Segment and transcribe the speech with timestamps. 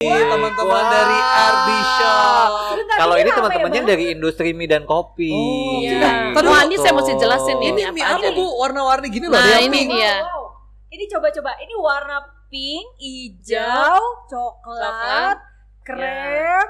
[0.00, 0.54] teman-teman
[0.88, 2.50] dari RB Shop.
[2.88, 5.26] Kalau ini teman-temannya dari industri mie dan kopi.
[5.26, 6.30] Oh, Iya.
[6.30, 6.68] Tadi Wah, dulu.
[6.70, 7.68] ini saya mesti jelasin nih.
[7.68, 8.44] Ini ini mie apa bu?
[8.58, 9.34] Warna-warni gini loh.
[9.34, 9.90] Nah, ada yang ini pink.
[9.90, 10.14] dia.
[10.22, 10.42] Wow.
[10.88, 11.50] Ini coba-coba.
[11.58, 12.16] Ini warna
[12.46, 15.36] pink, hijau, coklat, Coklat.
[15.82, 16.68] krem,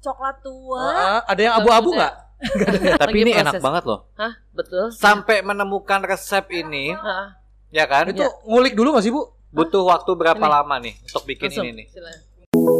[0.00, 0.86] coklat tua.
[0.86, 2.14] Ah, ada yang abu-abu nggak?
[3.02, 4.08] Tapi Lagi ini enak banget loh.
[4.14, 4.94] Hah, betul.
[4.94, 7.26] Sampai menemukan resep ini, Heeh.
[7.68, 8.08] ya kan?
[8.08, 9.26] Itu ngulik dulu nggak sih bu?
[9.50, 10.54] Butuh waktu berapa Ini.
[10.54, 11.66] lama nih untuk bikin Langsung.
[11.66, 11.86] ini nih?
[11.90, 12.29] Silakan.
[12.70, 12.78] Oke,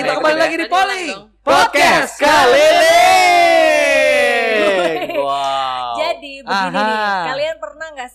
[0.00, 1.12] kita kembali lagi di Poli.
[1.44, 2.80] Podcast keliling.
[5.20, 6.00] Wow.
[6.00, 6.80] Jadi begini Aha.
[6.80, 7.07] nih,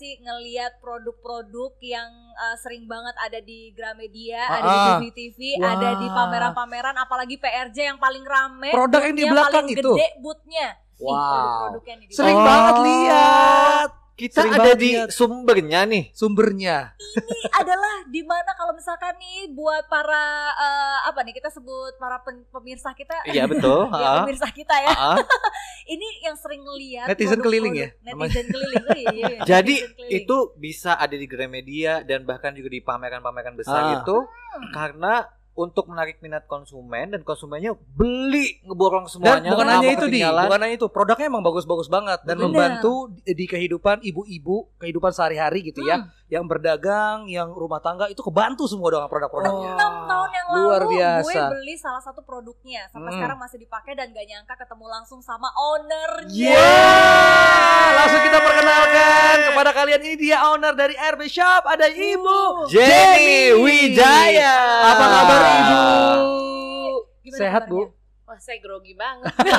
[0.03, 4.87] sih ngelihat produk-produk yang uh, sering banget ada di Gramedia, ada di Ah, ah.
[4.99, 5.79] TV-TV, Wah.
[5.79, 9.91] ada di pameran-pameran, apalagi PRJ yang paling rame, Produk yang di belakang paling itu.
[9.95, 10.67] gede bootnya.
[10.93, 11.23] Nih, Wow.
[11.23, 12.43] produk-produknya nih di Sering Oh.
[12.43, 15.09] banget lihat Kita Sering ada di lihat.
[15.09, 16.13] sumbernya nih.
[16.13, 16.93] sumbernya.
[16.93, 22.21] ini adalah di mana kalau misalkan nih buat para eh, apa nih kita sebut para
[22.21, 23.89] pen- pemirsa kita Iya betul.
[23.95, 24.93] ya, pemirsa kita ya
[25.89, 29.27] ini yang sering ngelihat Netizen keliling ya, netizen keliling oh, iya, iya.
[29.43, 30.17] Jadi Netizen keliling.
[30.21, 33.93] itu bisa ada di Gramedia dan bahkan juga di pameran-pameran besar Ah.
[33.97, 34.17] itu
[34.69, 35.25] karena
[35.55, 39.49] untuk menarik minat konsumen dan konsumennya beli ngeborong Dan semuanya.
[39.49, 42.45] bukan nggak hanya itu di, bukan hanya itu, produknya emang bagus-bagus banget dan Benar.
[42.47, 46.09] membantu di, di kehidupan ibu-ibu, kehidupan sehari-hari gitu ya, Hmm.
[46.27, 49.71] yang berdagang, yang rumah tangga itu kebantu semua dengan produk-produknya.
[49.71, 51.41] enam tahun yang lalu Luar gue biasa.
[51.51, 53.17] beli salah satu produknya sampai Hmm.
[53.19, 57.89] sekarang masih dipakai dan gak nyangka ketemu langsung sama ownernya Yeah!
[57.95, 64.55] Langsung kita perkenalkan kepada kalian ini dia owner dari RB Shop, ada Ibu Jenny Wijaya.
[64.89, 65.79] Apa kabar Ibu?
[67.23, 67.87] Gimana Sehat kabarnya?
[67.87, 67.91] Bu?
[68.23, 69.33] Wah, saya grogi banget.
[69.43, 69.53] nih.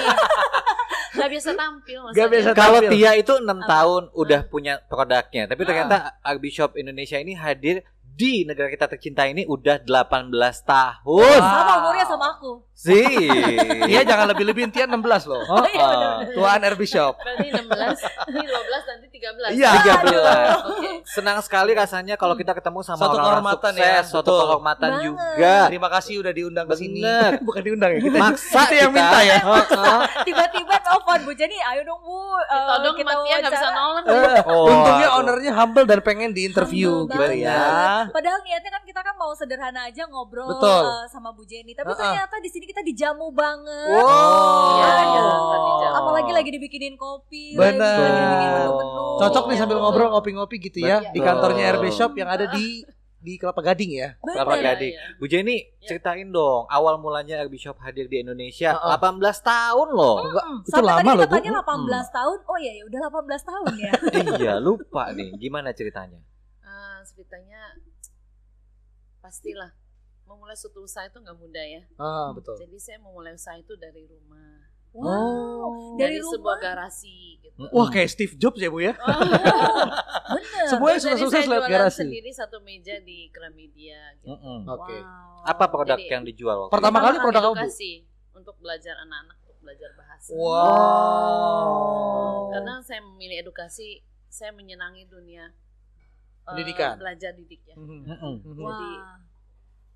[1.14, 2.00] Gak biasa tampil.
[2.10, 2.80] Gak biasa Kalau.
[2.90, 5.66] Tia itu enam tahun udah punya produknya, tapi Ah.
[5.66, 10.30] ternyata RB Shop Indonesia ini hadir di negara kita tercinta ini udah 18
[10.62, 11.02] tahun.
[11.02, 11.42] Wow.
[11.42, 13.06] sama umurnya sama aku Sih.
[13.94, 15.42] Iya jangan lebih-lebihin Tia 16 loh.
[15.46, 15.88] Oh, iya, oh.
[15.94, 16.34] benar-benar.
[16.34, 17.14] Tuan RB Shop.
[17.20, 19.54] Berarti 16, ini 12, nanti 13.
[19.54, 19.70] Iya.
[19.78, 20.68] 13.
[20.74, 20.90] Oke.
[21.06, 24.40] Senang sekali rasanya kalau kita ketemu sama Suatu orang-orang kehormatan sukses, ya, suatu betul.
[24.42, 25.04] kehormatan Banget.
[25.06, 25.54] juga.
[25.70, 27.00] Terima kasih udah diundang ke sini.
[27.04, 27.30] Bener.
[27.46, 28.18] Bukan diundang ya kita.
[28.18, 29.38] Maksa kita yang minta ya.
[29.48, 29.98] Heeh.
[30.26, 34.02] tiba-tiba telepon Bu Jenny ayo dong Bu eh, Kita dong kita Matia gak bisa wawancara."
[34.02, 34.44] nolak.
[34.50, 38.03] Oh, Untungnya ownernya humble dan pengen diinterview gitu ya.
[38.06, 40.82] Padahal niatnya kan kita kan mau sederhana aja ngobrol Betul.
[40.82, 41.98] eh, sama Bu Jenny, tapi Uh-uh.
[41.98, 43.94] ternyata di sini kita dijamu banget.
[43.94, 44.76] Wow.
[44.76, 45.92] Iya, iya, tadi jam.
[45.94, 47.80] Apalagi lagi dibikinin kopi, Bener.
[47.80, 49.04] lagi, dibikin menu-menu.
[49.16, 49.84] Cocok nih Ya, sambil betul.
[49.86, 51.24] ngobrol ngopi-ngopi gitu ya di Betul.
[51.24, 52.82] kantornya RB Shop yang ada di
[53.16, 54.08] di Kelapa Gading ya.
[54.18, 54.36] Bener.
[54.36, 54.92] Kelapa Gading.
[54.92, 55.16] Iya.
[55.16, 55.88] Bu Jenny, Ya.
[55.88, 58.90] ceritain dong awal mulanya RB Shop hadir di Indonesia Heeh.
[58.92, 59.00] 18
[59.40, 60.16] tahun loh.
[60.22, 61.32] Enggak, Hmm, itu sampai lama tadi loh, Bu.
[61.32, 62.38] tanya 18 tahun.
[62.44, 63.92] Oh iya ya udah 18 tahun ya.
[64.36, 65.32] iya, lupa nih.
[65.36, 66.20] Gimana ceritanya?
[66.60, 67.60] Ah, ceritanya
[69.24, 69.72] pastilah
[70.24, 71.82] memulai suatu usaha itu nggak mudah ya.
[71.96, 72.56] Ah, betul.
[72.56, 75.10] Jadi saya memulai usaha itu dari rumah, Wow.
[75.10, 75.98] Oh.
[75.98, 76.62] Dari dari, sebuah rumah.
[76.62, 77.66] garasi gitu.
[77.66, 78.94] Wah, kayak Steve Jobs ya, Bu ya.
[80.30, 80.66] Bener.
[80.70, 82.06] Semuanya Jadi susah-susah saya lewat garasi.
[82.06, 84.30] sendiri satu meja di Gramedia gitu.
[84.30, 84.70] Mm-mm.
[84.70, 84.94] Oke.
[84.94, 85.42] Wow.
[85.44, 86.56] Apa produk Jadi- yang dijual?
[86.62, 87.54] waktu Pertama kali produk apa, Bu?
[87.58, 90.30] edukasi untuk belajar anak-anak untuk belajar bahasa.
[90.30, 92.50] Wow.
[92.50, 95.52] Karena saya memilih edukasi, saya menyenangi dunia
[96.44, 96.94] eh, Pendidikan.
[97.00, 97.74] belajar didik ya.
[97.74, 98.04] Mm-mm.
[98.44, 98.52] Mhm.
[98.54, 99.16] Jadi, Wah.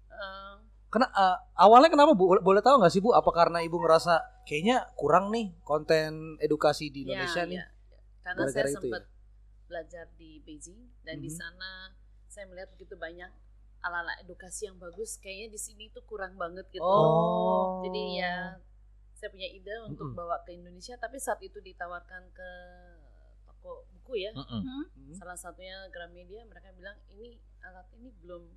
[0.09, 0.55] Eh,
[0.89, 2.25] Kena eh, awalnya kenapa Bu?
[2.33, 3.13] Boleh, boleh tahu nggak sih Bu?
[3.13, 7.59] Apa karena Ibu ngerasa kayaknya kurang nih konten edukasi di Indonesia ya, nih?
[7.61, 7.69] ya, ya.
[8.25, 9.05] Karena Gara-gara saya itu sempat
[9.69, 11.37] belajar di Beijing dan di Mhm.
[11.37, 11.71] sana
[12.25, 13.29] saya melihat begitu banyak
[13.79, 15.21] ala-ala edukasi yang bagus.
[15.21, 16.81] Kayaknya di sini tuh kurang banget gitu.
[16.83, 17.85] Oh.
[17.85, 18.57] Jadi ya
[19.13, 20.17] saya punya ide untuk Mm-mm.
[20.17, 22.51] bawa ke Indonesia, tapi saat itu ditawarkan ke
[23.45, 24.33] toko buku ya.
[24.33, 24.63] Mm-mm.
[24.65, 25.13] Hmm.
[25.13, 28.49] Salah satunya Gramedia, mereka bilang ini alat ini belum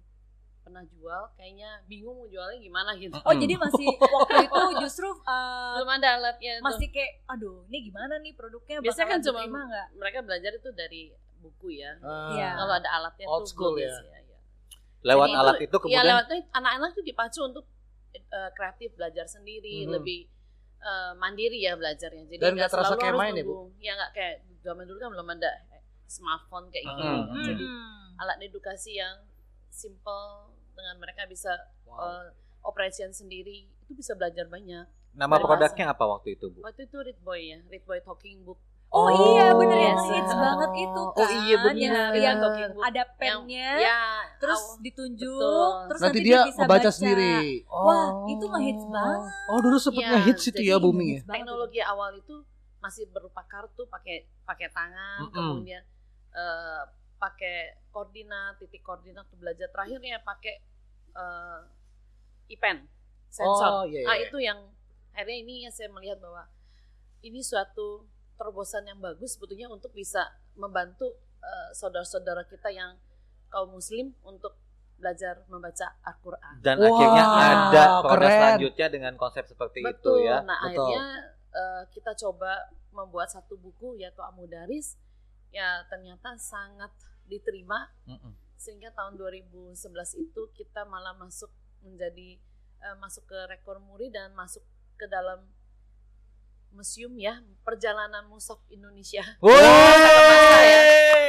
[0.61, 3.11] pernah jual, kayaknya bingung mau jualnya gimana gitu.
[3.17, 6.65] Oh jadi masih waktu itu justru uh, Belum ada alatnya tuh.
[6.69, 9.87] masih kayak aduh ini gimana nih produknya Biasanya kan cuma diterima nggak?
[9.97, 11.01] mereka belajar itu dari
[11.41, 11.91] buku ya.
[11.99, 12.31] Ah.
[12.31, 12.49] Iya.
[12.55, 13.89] Kalau ada alatnya Old tuh school ya.
[13.89, 14.39] ya, ya.
[15.03, 17.65] Lewat Jadi alat itu Ya kemudian lewat itu anak-anak tuh dipacu untuk
[18.13, 19.91] eh, kreatif belajar sendiri, Mhm.
[19.91, 20.29] lebih
[20.79, 22.29] eh, mandiri ya belajarnya.
[22.29, 23.53] Jadi Dan nggak terasa selalu kayak harus main ya, Bu?
[23.81, 25.51] Ya nggak kayak zaman dulu kan belum ada
[26.05, 27.01] smartphone kayak gini.
[27.01, 27.19] kan.
[27.27, 27.43] Hmm.
[27.43, 28.15] Jadi Hmm.
[28.17, 29.17] alat edukasi yang
[29.67, 30.23] simple
[30.71, 31.51] dengan mereka bisa
[31.83, 31.97] Wow.
[31.99, 32.25] eh,
[32.61, 34.85] operation sendiri itu bisa belajar banyak.
[35.11, 36.63] nama dari produknya apa waktu itu, Bu?
[36.63, 38.55] Waktu itu Read Boy ya, Read Boy Talking Book.
[38.87, 40.07] Oh, Oh, iya bener yang yes.
[40.09, 41.15] hits banget itu kan.
[41.17, 41.75] Oh, iya, bener.
[41.75, 42.39] Yang, Iya, yang
[42.77, 43.99] ada Yang- pennya, ya
[44.37, 45.71] terus aw- ditunjuk, Betul.
[45.85, 46.89] terus Nanti nanti, dia bisa membaca baca.
[46.93, 47.35] sendiri.
[47.65, 49.21] Wah, itu ngehits banget.
[49.47, 51.17] Oh, dulu sempet Iya, ngehits itu ya booming ya.
[51.17, 52.35] Hits teknologi awal itu
[52.79, 55.33] masih berupa kartu pakai pakai tangan Mm-mm.
[55.33, 55.83] kemudian
[56.35, 56.83] eh,
[57.15, 60.55] pakai koordinat titik koordinat untuk belajar terakhirnya pakai
[61.15, 61.59] eh,
[62.51, 62.83] e-pen
[63.31, 64.27] Oh, sensor iya, nah iya.
[64.27, 64.59] itu yang
[65.15, 66.51] akhirnya ini yang saya melihat bahwa
[67.23, 68.03] ini suatu
[68.35, 72.99] terobosan yang bagus sebetulnya untuk bisa membantu eh, saudara-saudara kita yang
[73.47, 74.59] kaum muslim untuk
[74.99, 78.31] belajar membaca Al-Quran Dan Wah, akhirnya ada keren.
[78.35, 80.27] selanjutnya dengan konsep seperti Betul.
[80.27, 80.43] itu ya.
[80.43, 80.67] Nah, Betul.
[80.67, 81.03] akhirnya
[81.55, 82.51] eh, kita coba
[82.91, 84.99] membuat satu buku yaitu Amudaris
[85.51, 86.91] ya ternyata sangat
[87.27, 88.33] diterima Mm-mm.
[88.55, 89.75] sehingga tahun 2011
[90.19, 91.51] itu kita malah masuk
[91.83, 92.39] menjadi
[92.83, 94.63] eh, masuk ke rekor muri dan masuk
[94.95, 95.43] ke dalam
[96.71, 99.21] museum ya perjalanan musaf Indonesia.
[99.43, 99.53] Woi.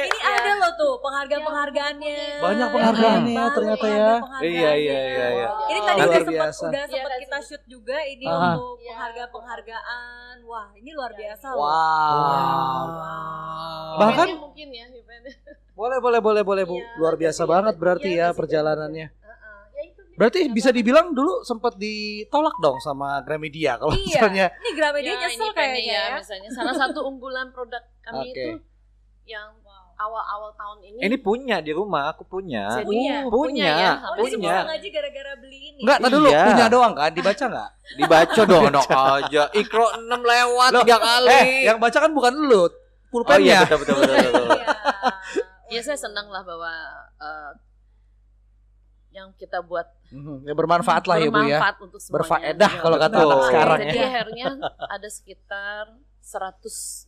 [0.03, 0.39] Ini Iya.
[0.39, 2.17] ada loh tuh penghargaan-penghargaannya.
[2.39, 4.13] Banyak penghargaannya Banyak ternyata banget ya.
[4.17, 4.49] penghargaannya.
[4.49, 5.47] Iya, iya, iya, iya.
[5.69, 8.55] Ini tadi Luar udah sempat udah Iya, sempat kita shoot juga ini Aha.
[8.55, 8.87] untuk Iya.
[8.89, 10.35] penghargaan-penghargaan.
[10.43, 11.53] Wah, ini luar Iya, biasa iya.
[11.53, 11.61] loh.
[11.61, 12.85] Wow.
[12.93, 13.97] Wow.
[13.99, 15.33] Bahkan mungkin ya eventnya.
[15.73, 16.77] boleh boleh boleh boleh Bu.
[16.77, 19.07] Iya, Luar biasa banget berarti iya, ya perjalanannya.
[20.13, 20.17] Ya.
[20.19, 24.05] Berarti bisa dibilang dulu sempat ditolak dong sama Gramedia kalau Iya.
[24.21, 26.15] misalnya Ini Gramedia Ya, nyesel ini kayaknya ya.
[26.15, 28.31] misalnya salah satu unggulan produk kami Oke.
[28.31, 28.49] itu
[29.25, 29.49] yang
[29.95, 32.81] awal-awal tahun ini Ini punya di rumah, aku punya.
[32.81, 33.23] Punya.
[33.23, 33.91] punya, Punya ya?
[34.03, 34.27] Oh, punya.
[34.27, 35.79] ini bisa ngaji gara-gara beli ini.
[35.81, 36.43] Enggak, tadi dulu Iya.
[36.45, 37.69] punya doang kan, dibaca enggak?
[37.99, 39.43] Dibaca dong, enak aja.
[39.53, 41.29] Ikro 6 lewat Loh, tiga kali.
[41.31, 42.73] Eh, yang baca kan bukan lu, oh iya
[43.09, 43.57] pulpennya.
[43.63, 44.17] betul betul betul.
[44.27, 44.47] betul.
[44.49, 44.67] Iya.
[45.69, 46.73] ya saya senang lah bahwa
[47.17, 47.49] eh,
[49.13, 51.57] yang kita buat Mhm, ya bermanfaat lah ya Bu ya.
[51.61, 52.17] bermanfaat untuk semuanya.
[52.17, 53.29] Berfaedah Iya, kalau kata betul.
[53.29, 54.05] anak sekarang Jadi ya.
[54.09, 54.47] akhirnya
[54.97, 55.83] ada sekitar
[56.19, 57.05] 150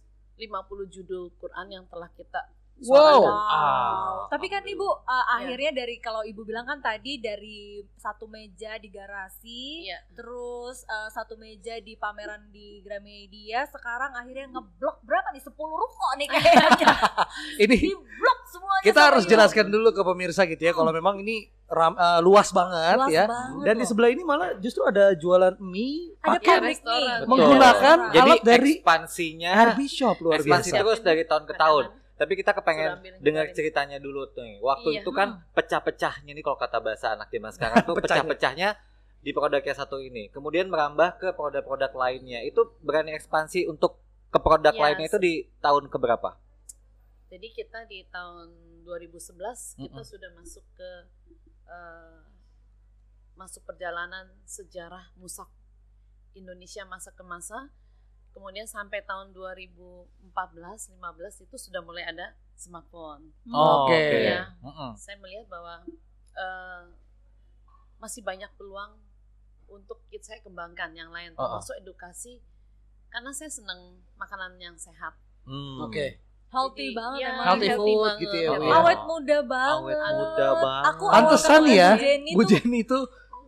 [0.88, 2.40] judul Quran yang telah kita
[2.78, 3.24] Wow.
[3.26, 4.28] Ah.
[4.28, 8.90] Tapi kan Ibu uh, akhirnya dari kalau Ibu bilang kan tadi dari satu meja di
[8.90, 10.04] garasi, Iya.
[10.12, 15.40] terus uh, satu meja di pameran di Gramedia, sekarang akhirnya ngeblok berapa nih?
[15.40, 16.88] 10 ruko nih kayaknya.
[17.64, 18.84] Ini di blok semuanya.
[18.84, 19.32] kita harus Ibu.
[19.32, 21.36] jelaskan dulu ke pemirsa gitu ya kalau memang ini
[21.66, 23.26] ram- eh, luas banget Luas ya.
[23.26, 23.88] banget Dan di loh.
[23.88, 26.68] sebelah ini malah justru ada jualan mie ada pakai restoran.
[26.68, 26.76] nih.
[27.16, 27.30] Betul.
[27.32, 30.78] menggunakan Jadi alat dari ekspansinya Herbie Shop luar ekspansi biasa.
[30.78, 31.86] terus dari tahun ke tahun.
[32.16, 34.48] Tapi kita kepengen dengar ceritanya dulu tuh.
[34.64, 35.00] Waktu Iya.
[35.04, 38.24] itu kan pecah-pecahnya nih kalau kata bahasa anak zaman sekarang tuh Pecahnya.
[38.24, 38.70] pecah-pecahnya
[39.20, 40.32] di produknya satu ini.
[40.32, 42.40] Kemudian merambah ke produk-produk lainnya.
[42.42, 44.00] Itu berani ekspansi untuk
[44.32, 44.80] ke produk Yes.
[44.80, 46.40] lainnya itu di tahun keberapa?
[47.28, 48.48] Jadi kita di tahun
[48.88, 50.06] 2011 kita Mm-mm.
[50.06, 50.90] sudah masuk ke
[51.66, 52.20] eh,
[53.36, 55.52] masuk perjalanan sejarah musaf
[56.32, 57.68] Indonesia masa ke masa.
[58.36, 63.32] Kemudian sampai tahun 2014 15 itu sudah mulai ada smartphone.
[63.48, 63.96] Oh, Oke.
[64.28, 64.52] Iya.
[64.60, 64.92] Mm-mm.
[65.00, 65.80] Saya melihat bahwa
[66.36, 66.84] eh,
[67.96, 69.00] masih banyak peluang
[69.72, 71.58] untuk kita saya kembangkan yang lain Oh, oh.
[71.58, 72.44] termasuk edukasi
[73.10, 75.16] karena saya senang makanan yang sehat.
[75.48, 75.88] Hmm.
[75.88, 76.20] Oke.
[76.52, 77.46] Healthy Jadi, banget ya, emang.
[77.48, 78.20] Healthy food banget.
[78.22, 78.76] gitu ya, Healthy ya.
[78.80, 79.76] Awet muda banget.
[79.82, 80.86] Awet muda banget.
[80.92, 81.90] Aku Pantesan ya,
[82.36, 83.00] Bu Jenny itu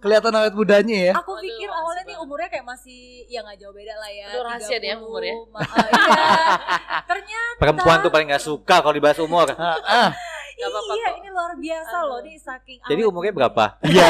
[0.07, 1.13] kelihatan awet mudanya ya.
[1.15, 4.27] Aku pikir awalnya nih umurnya kayak masih ya nggak jauh beda lah ya.
[4.29, 5.35] Aduh, rahasia dia 30, umur ya.
[5.49, 6.23] ma- eh, iya.
[7.09, 9.47] Ternyata Perempuan tuh paling gak suka kalau dibahas umur.
[9.85, 10.11] Ah.
[10.57, 11.17] Gak apa-apa iya kok.
[11.17, 12.09] ini luar biasa Aduh.
[12.09, 13.63] loh nih saking Jadi awet umurnya berapa?
[13.79, 14.09] Iya.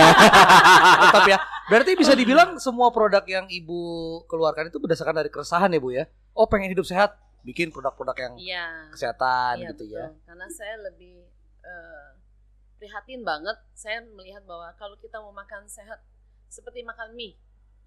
[1.04, 1.38] Tetap ya.
[1.68, 3.82] Berarti bisa dibilang semua produk yang Ibu
[4.26, 6.08] keluarkan itu berdasarkan dari keresahan ya Bu ya.
[6.32, 8.64] Oh pengen hidup sehat, bikin produk-produk yang Iya.
[8.90, 10.00] kesehatan Iya, gitu betul.
[10.00, 10.08] ya.
[10.24, 11.28] Karena saya lebih
[11.60, 12.06] eh,
[12.78, 13.58] prihatin banget.
[13.74, 16.00] Saya melihat bahwa kalau kita mau makan sehat
[16.48, 17.36] seperti makan mie.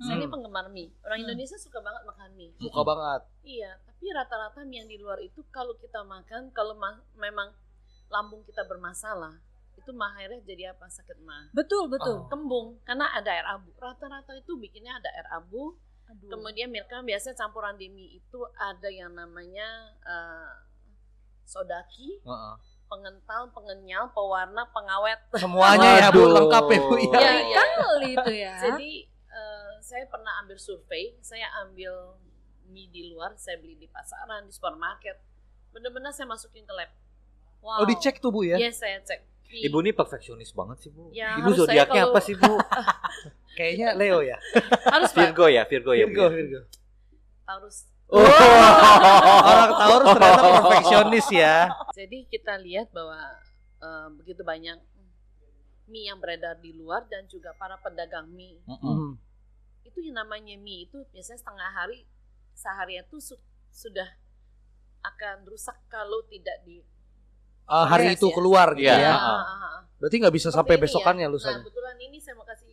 [0.01, 0.33] Saya ini Hmm.
[0.33, 0.91] penggemar mie.
[1.01, 1.27] Orang Hmm.
[1.29, 2.53] Indonesia suka banget makan mie.
[2.57, 3.21] Suka banget.
[3.43, 7.53] Iya, tapi rata-rata mie yang di luar itu kalau kita makan, kalau ma- memang
[8.09, 9.37] lambung kita bermasalah,
[9.77, 10.89] itu mah akhirnya jadi apa?
[10.89, 11.53] Sakit mah.
[11.53, 12.25] Betul betul.
[12.25, 12.29] Oh.
[12.29, 13.71] Kembung, karena ada air abu.
[13.77, 15.77] Rata-rata itu bikinnya ada air abu.
[16.09, 16.27] Aduh.
[16.27, 19.69] Kemudian mereka biasanya campuran di mie itu ada yang namanya
[20.03, 20.53] eh,
[21.45, 22.55] sodaki, Heeh.
[22.91, 25.21] Pengental, pengenyal, pewarna, pengawet.
[25.39, 27.11] Semuanya ya Bu lengkap ya Bu ya.
[27.15, 27.63] Iya, iya.
[27.79, 28.55] Kali itu ya.
[28.59, 32.19] Jadi eh, saya pernah ambil survei, saya ambil
[32.67, 35.23] mie di luar, saya beli di pasaran, di supermarket.
[35.71, 36.91] Bener-bener saya masukin ke lab.
[37.63, 37.83] wow.
[37.83, 38.59] Oh dicek tuh Bu ya.
[38.59, 39.23] Yes, saya cek.
[39.47, 39.67] Mie.
[39.67, 41.11] Ibu ini perfeksionis banget sih Bu.
[41.11, 42.55] Ya, Ibu zodiaknya kalau- apa sih Bu?
[43.59, 44.39] Kayaknya Leo ya.
[44.87, 45.11] harus.
[45.11, 46.07] Virgo ya, Virgo ya.
[46.07, 46.31] Bu, Virgo, ya?
[46.31, 46.61] Virgo.
[47.47, 47.77] Harus.
[48.11, 48.19] Oh.
[49.41, 51.57] Orang Taurus ternyata perfeksionis ya.
[51.95, 53.19] Jadi kita lihat bahwa
[53.79, 54.79] eh, begitu banyak
[55.87, 58.59] mie yang beredar di luar dan juga para pedagang mie.
[58.65, 58.83] Mm-mm.
[58.83, 59.13] Hmm.
[59.83, 62.07] Itu yang namanya mie itu biasanya setengah hari
[62.53, 64.07] sehari itu su- sudah
[65.01, 66.83] akan rusak kalau tidak di
[67.65, 68.35] Ah, hari Yes, itu ya.
[68.35, 68.99] keluar gitu Iya.
[68.99, 69.15] ya.
[69.15, 69.81] Ah, ah, ah.
[69.97, 71.31] Berarti nggak bisa Seperti sampai ini besokannya ya.
[71.31, 71.55] lusanya.
[71.55, 72.70] Nah, kebetulan ini saya mau kasih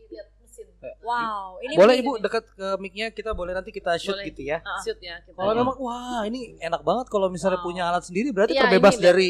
[0.59, 0.97] lihat mesin.
[1.01, 4.27] Wow, ini Boleh Ibu dekat ke mic-nya kita boleh nanti kita shoot Boleh.
[4.27, 4.57] gitu ya.
[4.61, 4.79] Ah.
[4.79, 5.35] Shoot ya kita.
[5.35, 7.67] Kalau memang wah ini enak banget kalau misalnya Wow.
[7.67, 9.27] punya alat sendiri berarti Iya, terbebas ini dari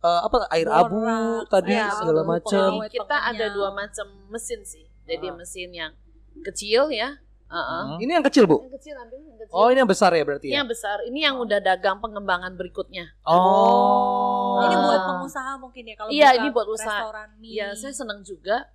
[0.00, 2.68] eh, apa air abu Borak, tadi iya, segala macam.
[2.86, 4.88] Kita ada dua macam mesin sih.
[5.04, 5.34] Jadi Ah.
[5.34, 5.92] mesin yang
[6.40, 7.20] kecil ya.
[7.50, 7.82] Heeh.
[7.84, 7.98] Hmm.
[7.98, 8.62] Ini yang kecil, Bu.
[8.62, 9.50] Yang kecil ambil yang kecil.
[9.50, 10.58] Oh, ini yang besar ya berarti Ini ya.
[10.62, 10.96] yang besar.
[11.02, 13.10] Ini yang udah dagang pengembangan berikutnya.
[13.26, 14.62] Oh.
[14.62, 16.86] Ini buat pengusaha mungkin ya kalau Iya, ini buat usaha.
[16.86, 17.50] restoran mie.
[17.52, 18.70] Iya, saya senang juga.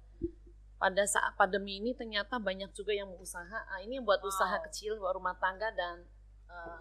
[0.75, 3.60] Pada saat pandemi ini ternyata banyak juga yang mau usaha.
[3.65, 4.27] Ah, ini buat Wow.
[4.27, 6.03] usaha kecil, buat rumah tangga dan
[6.46, 6.79] eh,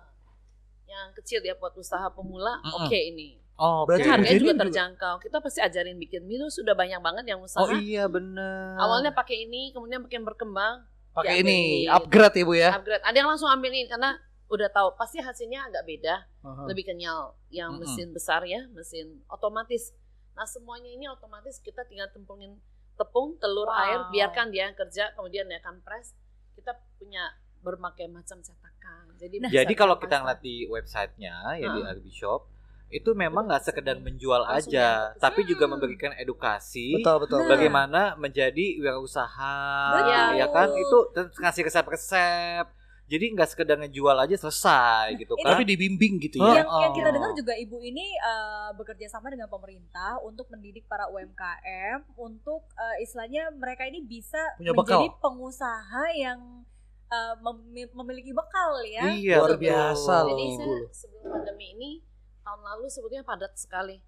[0.84, 2.60] yang kecil ya buat usaha pemula.
[2.60, 2.84] Mm-mm.
[2.84, 3.40] Oke ini.
[3.54, 4.02] Oh, Berarti.
[4.02, 5.14] Ibu Harganya juga juga- terjangkau.
[5.22, 6.36] Kita pasti ajarin bikin mie.
[6.36, 7.62] Itu sudah banyak banget yang usaha.
[7.62, 8.74] Oh iya bener.
[8.76, 10.84] Awalnya pakai ini, kemudian makin berkembang.
[11.14, 11.88] Pakai diambil ini ini.
[11.88, 12.70] upgrade ya, Bu ya.
[12.74, 13.02] Upgrade.
[13.02, 16.14] Ada yang langsung ambil ini karena udah tahu pasti hasilnya agak beda.
[16.44, 16.68] Aha.
[16.68, 19.96] lebih kenyal yang mesin besar ya mesin otomatis
[20.36, 22.60] nah semuanya ini otomatis kita tinggal tempungin
[22.94, 23.80] tepung telur Wow.
[23.80, 26.14] air biarkan dia yang kerja kemudian dia akan press
[26.54, 31.80] kita punya berbagai macam cetakan jadi bisa Jadi kalau kita ngeliat di websitenya ya di
[31.80, 31.90] Ah.
[31.90, 32.46] Arby Shop
[32.88, 35.18] itu memang nggak sekedar menjual Langsung aja, ya.
[35.18, 35.74] tapi juga Hmm.
[35.74, 37.42] memberikan edukasi Betul, betul.
[37.42, 37.50] Nah.
[37.50, 39.58] bagaimana menjadi wirausaha,
[39.96, 40.30] Betul.
[40.36, 40.68] ya kan?
[40.70, 42.66] Itu terus ngasih resep-resep.
[43.14, 45.50] Jadi nggak sekedar ngejual aja selesai gitu Ini- kan?
[45.52, 46.60] Tapi dibimbing gitu Oh, ya.
[46.60, 47.14] yang, yang kita oh.
[47.14, 53.00] dengar juga ibu ini eh, bekerja sama dengan pemerintah untuk mendidik para UMKM untuk eh,
[53.00, 56.40] istilahnya mereka ini bisa Punya menjadi pengusaha yang
[57.06, 59.06] eh, memi- memiliki bekal ya.
[59.06, 60.28] Iya, Luar biasa loh.
[60.28, 61.90] jadi saya sebelum pandemi ini
[62.40, 64.02] tahun lalu sebetulnya padat sekali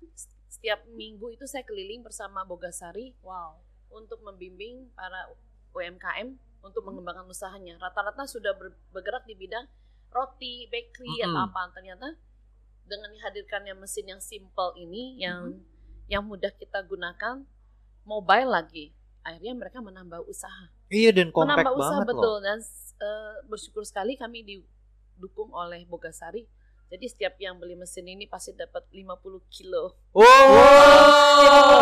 [0.46, 3.60] setiap minggu itu saya keliling bersama Bogasari Wow.
[3.88, 5.30] untuk membimbing para
[5.70, 6.36] UMKM
[6.66, 7.78] untuk mengembangkan usahanya.
[7.78, 9.66] Rata-rata sudah ber- bergerak di bidang
[10.10, 11.46] roti, bakery atau Mm-mm.
[11.50, 11.62] apa.
[11.74, 12.08] Ternyata
[12.86, 15.58] dengan dihadirkannya mesin yang simple ini yang
[16.06, 17.42] yang mudah kita gunakan,
[18.06, 18.94] mobile lagi,
[19.26, 20.70] akhirnya mereka menambah usaha.
[20.86, 22.44] Iya dan compact menambah usaha banget betul loh.
[22.46, 22.58] dan
[23.02, 26.46] eh, bersyukur sekali kami didukung oleh Bogasari.
[26.86, 29.18] Jadi setiap yang beli mesin ini pasti dapat 50
[29.50, 29.98] kilo.
[30.14, 30.22] Oh.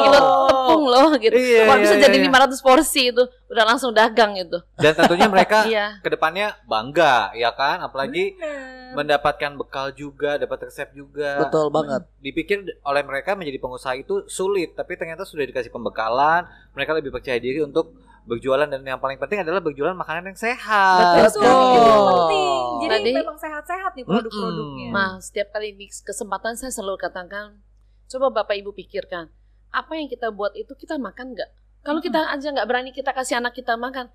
[0.00, 1.36] Kilo tepung loh gitu.
[1.36, 2.28] Iya, Wah, iya, bisa iya, jadi iya.
[2.32, 3.22] 500 porsi itu.
[3.52, 4.58] Udah langsung dagang itu.
[4.80, 6.00] Dan tentunya mereka Iya.
[6.00, 8.96] ke depannya bangga ya kan, apalagi Bener.
[8.96, 11.36] mendapatkan bekal juga, dapat resep juga.
[11.36, 12.08] Betul banget.
[12.24, 17.36] Dipikir oleh mereka menjadi pengusaha itu sulit, tapi ternyata sudah dikasih pembekalan, mereka lebih percaya
[17.36, 17.92] diri untuk
[18.24, 21.28] berjualan dan yang paling penting adalah berjualan makanan yang sehat.
[21.28, 21.76] Betul, Betul.
[21.76, 22.60] itu penting.
[22.84, 24.88] Jadi Tadi- memang sehat-sehat nih produk-produknya.
[24.88, 24.96] Mm-mm.
[24.96, 27.60] Nah, setiap kali di kesempatan saya selalu katakan,
[28.08, 29.28] coba Bapak Ibu pikirkan,
[29.68, 31.50] apa yang kita buat itu kita makan nggak?
[31.84, 34.08] Kalau kita aja nggak berani kita kasih anak kita makan,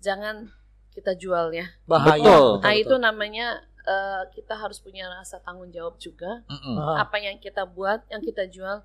[0.00, 0.48] jangan
[0.96, 1.68] kita jual ya.
[1.84, 2.24] Bahaya.
[2.24, 2.48] Betul.
[2.64, 6.40] Nah itu namanya eh, kita harus punya rasa tanggung jawab juga.
[6.48, 6.76] Mm-mm.
[6.80, 7.04] Ah.
[7.04, 8.80] Apa yang kita buat, yang kita jual,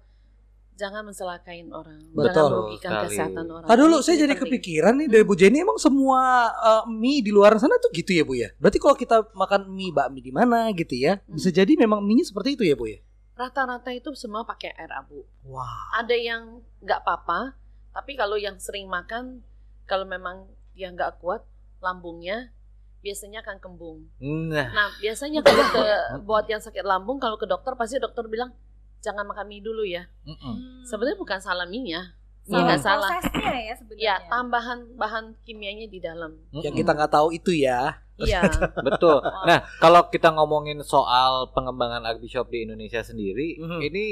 [0.78, 2.30] jangan mencelakain orang, Betul.
[2.30, 3.08] jangan merugikan Sekali.
[3.10, 3.68] kesehatan orang.
[3.68, 4.46] Ah dulu Ini saya jadi penting.
[4.54, 6.22] kepikiran nih dari Bu Jenny emang semua
[6.54, 8.54] eh, mie di luar sana tuh gitu ya Bu ya.
[8.62, 12.54] Berarti kalau kita makan mie bakmi di mana gitu ya, bisa jadi memang mie seperti
[12.54, 13.02] itu ya Bu ya.
[13.34, 15.26] Rata-rata itu semua pakai air abu.
[15.50, 15.98] Wah.
[15.98, 17.58] Ada yang nggak apa-apa,
[17.94, 19.42] tapi kalau yang sering makan,
[19.90, 20.46] kalau memang
[20.78, 21.42] dia nggak kuat
[21.82, 22.54] lambungnya,
[23.02, 24.10] biasanya akan kembung.
[24.22, 25.86] Nah, Nah biasanya kalau ke
[26.26, 28.54] buat yang sakit lambung, kalau ke dokter pasti dokter bilang
[29.00, 30.06] jangan makan mie dulu ya.
[30.22, 30.38] mm-mm.
[30.38, 30.84] Hmm.
[30.84, 31.96] Sebenarnya bukan salah mie
[32.44, 33.10] Salah nggak salah.
[33.12, 34.00] prosesnya ya sebenarnya.
[34.02, 36.32] Ya tambahan bahan kimianya di dalam.
[36.54, 38.00] Yang kita nggak tahu itu ya.
[38.16, 38.40] Iya.
[38.88, 39.20] Betul.
[39.20, 43.80] Nah, kalau kita ngomongin soal pengembangan Arby Shop di Indonesia sendiri, Mhm.
[43.84, 44.06] ini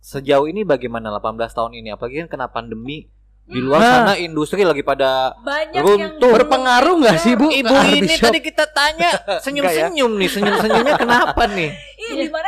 [0.00, 1.88] sejauh ini bagaimana 18 tahun ini?
[1.90, 3.06] Apalagi kan kena pandemi
[3.44, 3.92] di luar Nah.
[4.04, 5.96] sana industri lagi pada banyak Runtuh.
[5.96, 7.48] yang Berpengaruh nggak sih Bu?
[7.48, 8.28] Ibu ini Shop?
[8.28, 9.08] tadi kita tanya
[9.44, 11.70] senyum-senyum nih, senyum-senyumnya kenapa nih?
[11.98, 12.47] Iya, di mana yang lain nih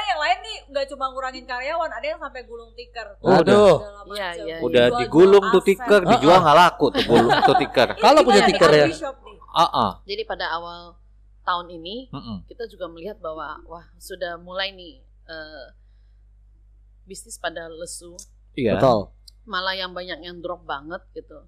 [0.81, 3.13] nggak cuma ngurangin karyawan, ada yang sampai gulung tikar.
[3.21, 3.77] Aduh.
[3.77, 4.17] Macam.
[4.17, 4.57] Iya, iya, iya.
[4.65, 7.89] Udah Jual-jual digulung tuh tiker, Ah, dijual nggak laku tuh gulung tuh tiker.
[7.93, 8.87] Ini Kalau punya tiker ya?
[9.53, 9.93] Ah, ah.
[10.09, 10.97] Jadi pada awal
[11.45, 12.49] tahun ini Mm-mm.
[12.49, 15.67] kita juga melihat bahwa wah sudah mulai nih eh,
[17.05, 18.17] bisnis pada lesu,
[18.55, 18.79] Iya.
[18.79, 19.11] Betul.
[19.45, 21.43] malah yang banyak yang drop banget gitu.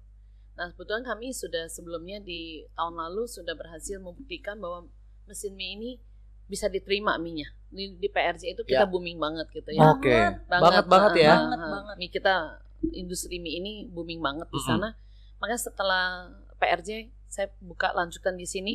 [0.53, 4.85] Nah kebetulan kami sudah sebelumnya di tahun lalu sudah berhasil membuktikan bahwa
[5.23, 5.91] mesin mie ini
[6.45, 7.49] bisa diterima mie-nya.
[7.73, 8.89] Di, di PRJ itu kita Ya.
[8.89, 9.97] booming banget gitu ya.
[9.97, 10.13] Oke.
[10.45, 11.33] Banget banget eh, ya.
[11.39, 11.95] Banget, eh, banget.
[11.97, 12.35] Mie kita
[12.93, 14.93] industri mie ini booming banget di sana.
[15.41, 16.03] Makanya setelah
[16.59, 18.73] PRJ saya buka lanjutan di sini,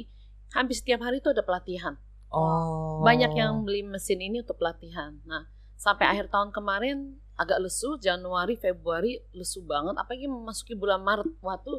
[0.50, 1.94] hampir setiap hari itu ada pelatihan.
[2.28, 3.00] Oh.
[3.06, 5.16] Banyak yang beli mesin ini untuk pelatihan.
[5.25, 5.46] Nah,
[5.78, 9.94] sampai akhir tahun kemarin agak lesu, Januari, Februari lesu banget.
[9.94, 11.70] Apalagi memasuki bulan Maret, waktu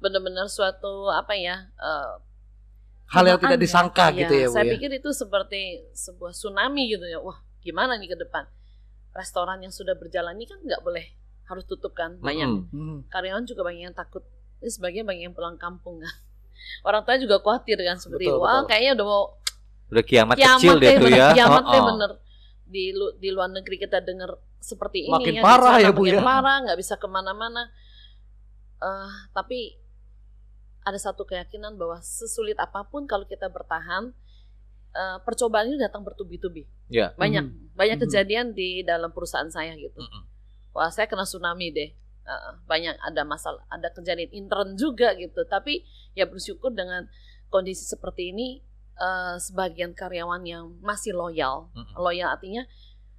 [0.00, 1.68] benar-benar suatu apa ya?
[1.76, 2.12] eh,
[3.06, 3.62] hal yang tidak ya.
[3.62, 4.72] disangka Iya, gitu ya, Bu saya ya.
[4.74, 5.60] pikir itu seperti
[5.92, 7.18] sebuah tsunami gitu ya.
[7.18, 8.44] Wah, gimana nih ke depan?
[9.10, 11.04] Restoran yang sudah berjalan ini kan nggak boleh
[11.44, 12.16] harus tutup kan.
[12.18, 12.48] Banyak.
[12.70, 12.98] Hmm.
[13.06, 14.24] karyawan juga banyak yang takut.
[14.58, 16.14] Ini sebagian banyak yang pulang kampung kan.
[16.86, 18.68] Orang tua juga khawatir kan seperti Betul, wah betul.
[18.68, 19.24] kayaknya udah mau
[19.84, 21.28] Udah kiamat, kiamat kecil deh tuh ya.
[21.32, 21.88] kiamat deh Oh-oh.
[21.92, 22.10] bener.
[22.64, 26.16] Di lu- di luar negeri kita dengar seperti ini Makin ya, parah ya, Bu, makin
[26.18, 26.22] ya.
[26.24, 27.68] parah nggak bisa ke mana-mana.
[28.80, 29.76] Eh, tapi
[30.84, 34.12] ada satu keyakinan bahwa sesulit apa pun kalau kita bertahan,
[34.92, 36.68] eh, percobaan itu datang bertubi-tubi.
[36.92, 37.16] Iya.
[37.16, 38.04] Banyak banyak Mhm.
[38.04, 39.96] kejadian di dalam perusahaan saya gitu.
[39.98, 40.22] Mm-mm.
[40.76, 41.90] Wah saya kena tsunami deh.
[42.24, 45.44] Eh, banyak ada masalah, ada kejadian intern juga gitu.
[45.44, 47.04] Tapi ya bersyukur dengan
[47.48, 48.60] kondisi seperti ini,
[48.94, 51.96] eh, sebagian karyawan yang masih loyal, Mm-mm.
[51.96, 52.64] loyal artinya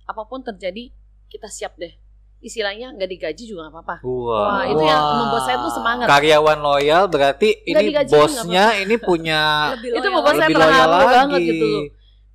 [0.05, 0.93] apa pun terjadi
[1.27, 1.97] kita siap deh.
[2.45, 3.95] Istilahnya nggak digaji juga nggak apa-apa.
[4.05, 4.61] Wah.
[4.61, 5.17] Wah itu yang Wah.
[5.25, 6.05] membuat saya tuh semangat.
[6.05, 11.09] Karyawan loyal berarti ini bosnya ini punya Lebih Itu membuat saya terharu lagi.
[11.17, 11.83] banget gitu loh.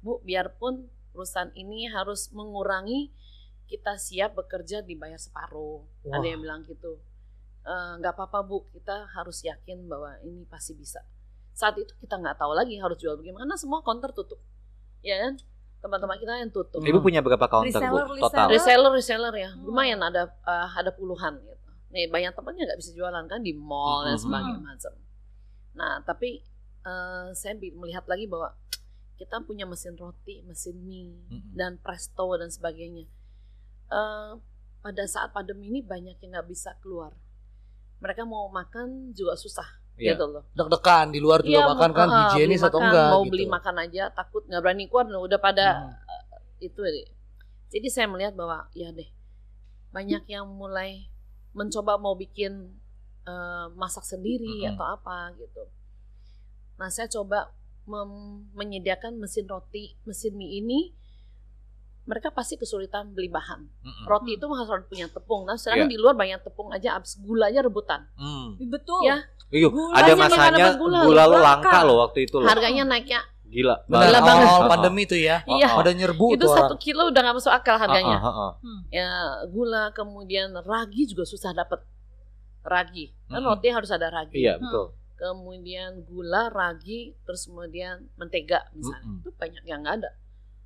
[0.02, 0.74] Bu, biarpun
[1.14, 3.14] perusahaan ini harus mengurangi,
[3.70, 5.86] kita siap bekerja dibayar separuh.
[6.02, 6.18] Wah.
[6.18, 6.98] Ada yang bilang gitu.
[7.62, 11.06] "Eh, nggak apa-apa bu, kita harus yakin bahwa ini pasti bisa.
[11.54, 14.40] Saat itu kita nggak tahu lagi harus jual bagaimana, semua counter tutup,
[15.06, 15.38] ya kan?
[15.80, 16.78] Teman-teman kita yang tutup.
[16.78, 18.14] Ibu punya berapa counter Reseller, Bu?
[18.20, 18.46] Total.
[18.52, 18.92] reseller.
[18.92, 19.64] Reseller, ya, Hmm.
[19.64, 21.56] lumayan ada eh, ada puluhan gitu.
[21.90, 24.22] Nih banyak tempatnya nggak bisa jualan kan di mall dan Mhm.
[24.22, 24.92] sebagainya macam.
[25.74, 26.44] Nah tapi
[26.80, 28.56] eh, saya melihat lagi bahwa
[29.16, 31.52] kita punya mesin roti, mesin mie Mhm.
[31.52, 33.04] dan presto dan sebagainya.
[33.90, 34.30] Eh,
[34.80, 37.12] pada saat pandemi ini banyak yang nggak bisa keluar.
[38.00, 40.16] Mereka mau makan juga susah Iya.
[40.16, 40.42] gitu loh.
[40.50, 43.30] Deg-degan di luar juga Iya, makan kan ah, higienis atau makan, enggak Mau gitu.
[43.30, 45.92] beli makan aja takut nggak berani keluar udah pada Hmm.
[46.08, 46.22] eh,
[46.64, 47.08] itu deh.
[47.68, 49.06] Jadi saya melihat bahwa ya deh
[49.90, 51.06] banyak yang mulai
[51.52, 52.72] mencoba mau bikin
[53.22, 54.72] eh, masak sendiri Mm-mm.
[54.72, 55.68] atau apa gitu.
[56.76, 57.52] Nah saya coba
[57.84, 60.96] mem- menyediakan mesin roti, mesin mie ini
[62.00, 63.60] mereka pasti kesulitan beli bahan.
[63.60, 64.04] Mm-mm.
[64.04, 65.44] Roti itu harus punya tepung.
[65.44, 65.94] Nah, sedangkan Iya.
[65.94, 68.08] di luar banyak tepung aja, abis gulanya rebutan.
[68.16, 68.56] Hmm.
[68.58, 69.04] Betul.
[69.04, 69.22] Ya.
[69.50, 71.82] Iya, ada masanya gula, gula, lo langka.
[71.82, 72.46] loh waktu itu loh.
[72.46, 73.82] Harganya naiknya, Gila.
[73.84, 74.46] Benar, Gila banget.
[74.46, 75.42] awal Oh, pandemi itu ya.
[75.42, 75.74] oh, Iya.
[75.74, 75.82] oh.
[75.82, 78.14] Pada nyerbu itu tuh satu kilo udah nggak masuk akal harganya.
[78.14, 78.80] Ah, ah, ah, ah.
[78.88, 79.10] ya
[79.46, 81.82] gula kemudian ragi juga susah dapat
[82.60, 84.92] ragi kan roti harus ada ragi Iya, betul.
[85.16, 89.20] kemudian gula ragi terus kemudian mentega misalnya Mm-mm.
[89.20, 90.10] itu banyak yang nggak ada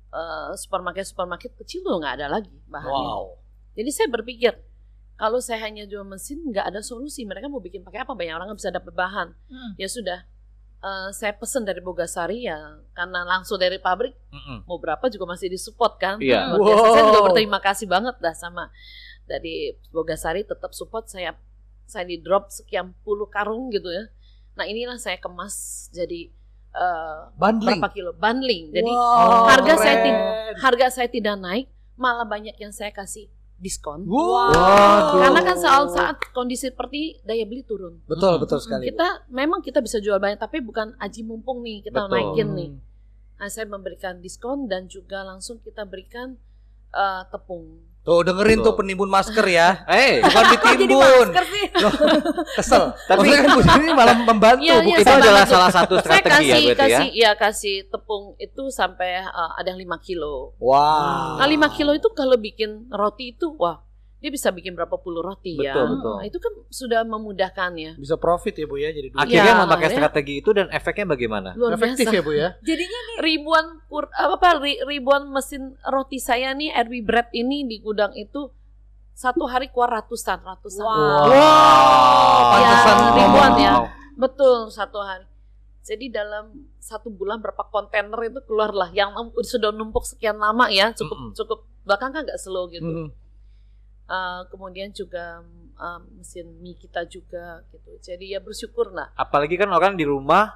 [0.07, 3.35] Eh, supermarket supermarket kecil tuh nggak ada lagi bahannya Wow.
[3.73, 4.55] jadi saya berpikir
[5.15, 8.47] kalau saya hanya jual mesin nggak ada solusi mereka mau bikin pakai apa banyak orang
[8.47, 9.73] nggak bisa dapat bahan Hmm.
[9.75, 10.21] ya sudah
[10.77, 12.61] Eh, saya pesen dari Bogasari ya
[12.93, 14.69] karena langsung dari pabrik Mm-mm.
[14.69, 16.53] mau berapa juga masih disupport kan Iya.
[16.53, 16.85] Luar biasa.
[16.85, 17.25] saya juga Wow.
[17.25, 18.69] berterima kasih banget dah sama
[19.23, 19.55] dari
[19.89, 21.33] Bogasari tetap support saya
[21.83, 24.13] saya di drop sekian puluh karung gitu ya
[24.53, 25.55] nah inilah saya kemas
[25.89, 26.29] jadi
[26.71, 27.81] eh, Bundling.
[27.81, 30.05] berapa kilo bundling jadi Wow, harga saya keren.
[30.05, 30.25] tidak
[30.61, 33.25] harga saya tidak naik malah banyak yang saya kasih
[33.57, 34.51] diskon Wow.
[34.51, 35.19] Waduh.
[35.21, 38.41] karena kan saat saat kondisi seperti daya beli turun Betul, Mm-mm.
[38.41, 38.83] betul sekali.
[38.85, 42.11] Kita memang kita bisa jual banyak tapi bukan aji mumpung nih kita Betul.
[42.11, 42.83] naikin nih Hmm.
[43.35, 46.39] Nah, saya memberikan diskon dan juga langsung kita berikan
[46.95, 47.83] eh, tepung.
[47.99, 48.65] Tuh dengerin Betul.
[48.67, 49.81] tuh penimbun masker ya.
[49.91, 51.27] Eh, Bukan Jadi ditimbun.
[52.57, 52.83] Kesel.
[53.03, 55.53] Tapi- Maksudnya kan Bu ini malah membantu Iya, bukan iya, itu saya adalah bantu.
[55.53, 56.77] salah satu Saya strategi kasih ya berarti ya.
[56.77, 60.53] kasih ya kasih tepung itu sampai eh, ada yang 5 kilo.
[60.57, 61.37] Wow.
[61.37, 63.81] Nah, 5 kilo itu kalau bikin roti itu wah,
[64.25, 65.71] dia bisa bikin berapa puluh roti ya.
[65.71, 66.15] Betul, betul.
[66.17, 67.91] Nah, itu kan sudah memudahkan ya.
[67.93, 69.21] Bisa profit ya Bu ya jadi duit.
[69.21, 69.97] Akhirnya Iya, memakai makanya.
[70.01, 71.49] strategi itu dan efeknya bagaimana?
[71.53, 72.17] Luar Efektif biasa.
[72.17, 72.49] ya Bu ya.
[72.59, 78.11] Jadinya Ribuan kur, apa ri- ribuan mesin roti saya nih RW Bread ini di gudang
[78.11, 78.49] itu
[79.11, 80.81] satu hari keluar ratusan, ratusan.
[80.81, 81.29] Wow.
[81.29, 82.51] Wow.
[82.51, 83.71] Pantesan Ya, ribuan ya.
[83.75, 83.85] Wow.
[84.17, 85.23] Betul satu hari.
[85.81, 90.89] Jadi dalam satu bulan berapa kontainer itu keluar lah yang sudah numpuk sekian lama ya
[90.91, 91.33] cukup Mm-mm.
[91.33, 92.81] cukup bahkan kan nggak slow gitu.
[92.81, 93.09] Hmm.
[94.05, 95.41] Uh, kemudian juga
[95.75, 97.97] um, mesin mie kita juga gitu.
[98.05, 99.09] Jadi ya bersyukur lah.
[99.17, 100.53] Apalagi kan orang di rumah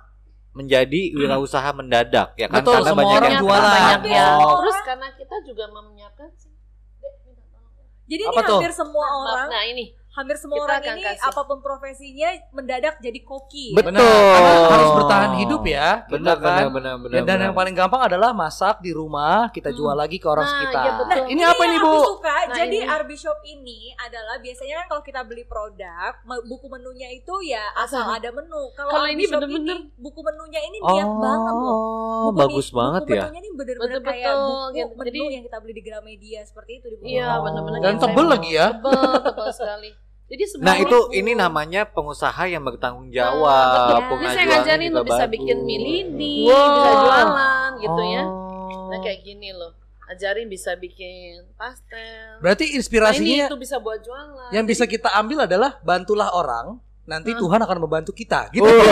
[0.54, 3.70] menjadi wirausaha mendadak ya kan Betul, karena semua banyak orang yang jualan.
[3.74, 4.26] banyak ya.
[4.38, 4.58] Oh.
[4.62, 6.54] Terus karena kita juga menyiapkan sih.
[7.02, 7.74] Dek, minta tolong.
[8.06, 8.58] jadi Apa ini tuh?
[8.62, 9.86] hampir semua Maaf, orang, Nah ini
[10.20, 11.24] hampir semua Kita orang ini kasih.
[11.26, 13.72] apa pun profesinya mendadak jadi koki.
[13.72, 13.76] ya.
[13.76, 13.88] Betul.
[13.90, 14.04] Benar.
[14.04, 15.88] Karena harus bertahan hidup ya.
[16.06, 16.44] Benar kan.
[16.44, 17.14] benar benar benar.
[17.14, 17.40] Ya, dan benar.
[17.42, 20.84] yang paling gampang adalah masak di rumah, kita jual lagi ke orang Nah, sekitar.
[20.84, 21.24] iya, betul.
[21.30, 22.02] ini apa yang nih, aku Bu?
[22.06, 22.36] suka.
[22.42, 22.88] Nah, Jadi ini.
[23.12, 28.16] Shop ini adalah biasanya kan kalau kita beli produk, buku menunya itu ya asal Asal.
[28.16, 28.64] ada menu.
[28.72, 29.76] Kalau ini bener-bener.
[29.78, 31.68] ini, buku menunya ini niat banget loh.
[31.70, 33.22] Oh, Buku bagus nih- banget buku ya.
[33.22, 34.94] menunya ini bener-bener kayak buku gitu.
[34.94, 37.08] menu Jadi- yang kita beli di Gramedia seperti itu di buku.
[37.10, 37.38] Iya Oh.
[37.44, 38.68] benar-benar Dan tebel lagi ya.
[38.72, 39.92] Tebel, tebel sekali.
[40.30, 43.66] Jadi semua Nah itu ini namanya pengusaha yang bertanggung Ah, jawab.
[44.00, 44.16] betul.
[44.16, 45.34] Ini saya ngajarin lo bisa bagus.
[45.34, 46.70] bikin mie lidi, Wow.
[46.72, 48.24] bisa jualan gitu ya.
[48.24, 48.88] Oh.
[48.88, 49.72] Nah kayak gini loh.
[50.06, 52.38] Ajarin bisa bikin pastel.
[52.40, 54.50] Berarti Nah, ini inspirasinya itu bisa buat jualan.
[54.52, 57.40] yang bisa kita ambil adalah bantulah orang, nanti Hmm.
[57.40, 58.50] Tuhan akan membantu kita.
[58.50, 58.62] Gitu.
[58.62, 58.86] Woi.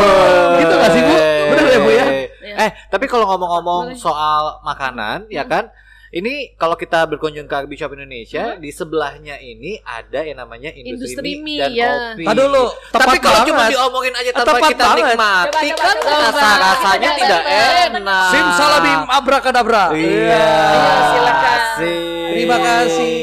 [0.58, 1.16] Gitu nggak sih, Bu?
[1.48, 2.06] Bener ya, Bu, ya?
[2.40, 2.56] Ya.
[2.60, 5.50] Eh, tapi kalau ngomong-ngomong soal makanan, ya Hmm.
[6.10, 8.64] Ini kalau kita berkunjung ke Arby Shop Indonesia, Hmm.
[8.64, 11.92] di sebelahnya ini ada yang namanya industri, Industri mie dan ya.
[12.14, 12.24] kopi.
[12.24, 15.04] Tadi dulu, Tapi kalau cuma diomongin aja tanpa Tepat kita banget.
[15.04, 16.18] nikmati Coba, coba, kan coba.
[16.24, 18.30] rasa rasanya Coba, tidak enak.
[18.30, 19.84] Simsalabim abrakadabra.
[19.94, 20.46] Iya.
[21.10, 21.60] silakan.
[22.30, 23.16] Terima kasih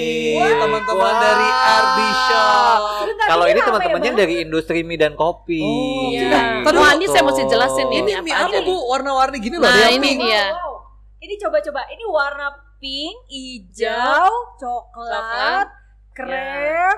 [0.55, 1.16] teman-teman Wah.
[1.18, 2.81] dari Arby Shop.
[3.25, 4.20] Kalau ini ya, teman-temannya Bang?
[4.20, 5.57] dari industri mie dan kopi.
[5.59, 6.61] Oh, Iya.
[6.61, 6.85] dulu.
[6.94, 8.75] ini saya mesti jelasin ini, Ini apa mie aja apa bu?
[8.87, 9.64] Warna-warni gini loh.
[9.64, 10.18] Nah, ini pink.
[10.20, 10.44] dia.
[10.47, 10.73] Wow, wow.
[11.18, 11.81] Ini coba-coba.
[11.88, 12.47] Ini warna
[12.85, 14.29] pink, hijau,
[14.61, 15.73] coklat,
[16.12, 16.97] krem,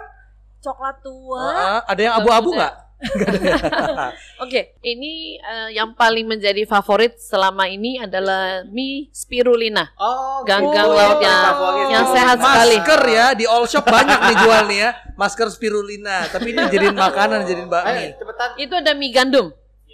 [0.59, 1.46] coklat tua.
[1.46, 2.75] Ah, ada yang abu-abu nggak?
[4.42, 9.94] Oke, ini eh, yang paling menjadi favorit selama ini adalah mie spirulina.
[9.94, 10.99] Oh, Ganggang gitu.
[10.99, 11.87] laut yang- Favorit.
[11.87, 12.77] yang sehat sekali.
[12.83, 14.90] Masker ya di all shop banyak nih jual nih ya.
[15.14, 16.27] Masker spirulina.
[16.27, 18.11] Tapi ini jadiin makanan, jadiin bakmi.
[18.18, 18.49] cepetan.
[18.59, 19.46] Itu ada mie gandum.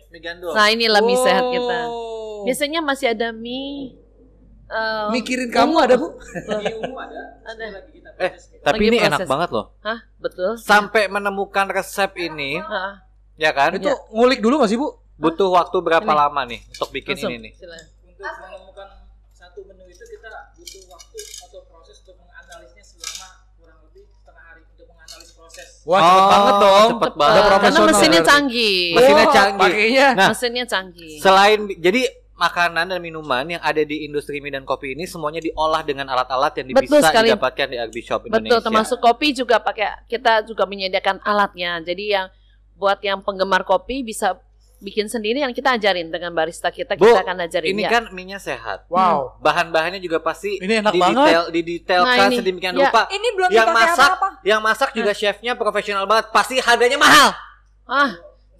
[0.09, 0.57] Mie gandum.
[0.57, 1.79] Nah, inilah mie sehat kita.
[1.85, 2.49] Oh.
[2.49, 4.02] Biasanya masih ada mie
[4.73, 6.09] eh, Mikirin kamu ada bu?
[6.97, 7.21] ada.
[8.19, 8.31] Eh,
[8.61, 9.29] tapi Lagi ini enak proses.
[9.29, 9.67] banget loh.
[9.81, 10.53] Hah, betul.
[10.57, 12.93] Sampai menemukan resep ini, Heeh.
[13.37, 13.75] ya kan?
[13.75, 14.89] Itu ngulik dulu gak sih bu?
[15.15, 16.19] Butuh waktu berapa Ini.
[16.19, 17.31] lama nih untuk bikin Langsung.
[17.31, 17.53] ini nih?
[17.55, 17.85] Silakan.
[18.07, 18.89] untuk menemukan
[19.33, 24.61] satu menu itu kita butuh waktu atau proses untuk menganalisnya selama kurang lebih setengah hari
[24.65, 25.69] untuk menganalisis proses.
[25.83, 26.89] Wah cepet Oh, banget dong.
[26.89, 27.13] cepet Cepat.
[27.19, 27.43] banget.
[27.43, 28.83] Karena mesinnya canggih.
[28.95, 29.63] Mesinnya canggih.
[29.75, 30.07] Pakainya.
[30.15, 31.15] Nah, Mesinnya canggih.
[31.19, 32.03] Selain jadi
[32.35, 36.53] makanan dan minuman yang ada di industri mie dan kopi ini semuanya diolah dengan alat-alat
[36.57, 37.29] yang Betul bisa sekali.
[37.29, 38.65] didapatkan di Arby Shop Betul, Indonesia.
[38.65, 41.79] termasuk kopi juga pakai kita juga menyediakan alatnya.
[41.81, 42.27] Jadi yang
[42.75, 44.41] buat yang penggemar kopi bisa
[44.79, 47.91] bikin sendiri yang kita ajarin dengan barista kita Bu, kita akan ajarin Ini ya.
[47.93, 48.91] kan minyak sehat.
[48.91, 49.39] Wow.
[49.39, 52.37] Bahan-bahannya juga pasti Ini enak didetail, didetailkan Nah, ini.
[52.37, 52.91] sedemikian Ya.
[52.91, 53.03] rupa.
[53.07, 54.29] Ini belum Yang masak, apa-apa.
[54.43, 56.35] yang masak juga chefnya profesional banget.
[56.35, 57.31] Pasti harganya mahal.
[57.85, 58.11] Ah,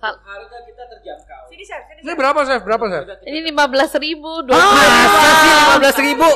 [0.03, 1.43] Harga kita terjangkau.
[1.47, 2.61] Sini chef, sini Ini berapa chef?
[2.61, 3.03] Berapa chef?
[3.23, 6.29] ini lima belas ribu, Masa sih lima belas ribu?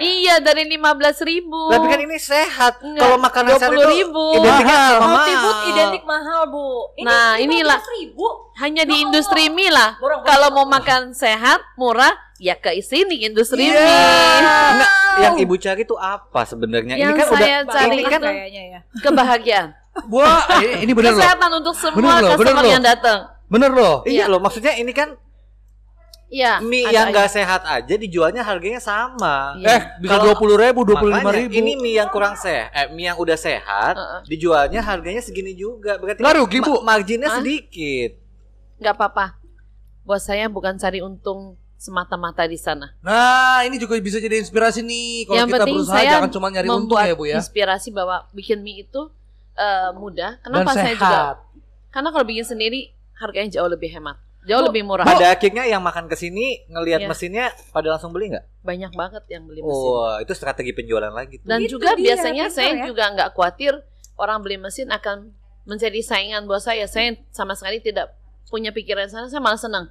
[0.00, 1.68] Iya dari lima belas ribu.
[1.68, 2.80] Tapi kan ini sehat.
[2.80, 4.08] Kalau makanan sehat itu 20.000.
[4.34, 5.68] identiknya sama Roti mahal.
[5.68, 6.66] identik mahal bu.
[6.94, 7.78] Ini Nah, inilah.
[7.94, 8.26] ribu.
[8.56, 10.00] Hanya di Ya industri mie lah.
[10.00, 13.76] Kalau mau makan sehat, murah, ya ke sini industri Iya.
[13.76, 13.92] mie.
[14.72, 16.94] Enggak, yang ibu cari itu apa sebenarnya?
[16.96, 18.80] Yang ini kan saya udah cari ini kan itu kayaknya ya.
[19.00, 19.68] kebahagiaan,
[20.08, 21.20] Wah, ini, bener loh.
[21.20, 22.72] kesehatan untuk semua Bener loh, bener customer loh.
[22.72, 23.18] yang datang.
[23.46, 23.94] Bener loh.
[24.04, 25.18] Iya loh, maksudnya ini kan
[26.30, 26.62] Iya.
[26.62, 27.16] mie ada yang aja.
[27.16, 29.58] gak sehat aja dijualnya harganya sama.
[29.58, 29.66] Iya.
[29.66, 31.50] Eh, bisa Kalau- dua puluh ribu, dua puluh lima ribu.
[31.50, 34.20] Ini mie yang kurang sehat, eh, mie yang udah sehat, Heeh.
[34.30, 35.98] dijualnya harganya segini juga.
[35.98, 36.74] Berarti Nggak rugi, Bu.
[36.80, 37.38] marginnya Hah?
[37.42, 38.14] sedikit.
[38.78, 39.36] nggak apa-apa.
[40.02, 42.96] Buat saya bukan cari untung semata-mata di sana.
[43.00, 45.26] Nah, ini juga bisa jadi inspirasi nih.
[45.26, 47.36] Kalau Yang kita berusaha saya jangan cuma nyari untung ya, Bu ya.
[47.36, 49.12] inspirasi bahwa bikin mie itu
[49.60, 50.40] eh, mudah.
[50.40, 51.04] Dan Kenapa saya juga?
[51.04, 51.36] sehat.
[51.90, 52.80] Karena kalau bikin sendiri
[53.14, 55.04] harganya jauh lebih hemat, jauh Bu, lebih murah.
[55.04, 57.08] Pada akhirnya yang makan ke sini ngelihat Iya.
[57.08, 58.44] mesinnya pada langsung beli nggak?
[58.62, 59.84] Banyak banget yang beli mesin.
[59.92, 61.46] Oh, itu strategi penjualan lagi tuh.
[61.46, 62.84] Dan Itu juga dia, biasanya pintar saya ya.
[62.88, 63.72] juga nggak khawatir
[64.16, 65.36] orang beli mesin akan
[65.68, 66.88] menjadi saingan buat saya.
[66.88, 68.16] Saya sama sekali tidak
[68.48, 69.28] punya pikiran sana.
[69.28, 69.86] Saya malah senang.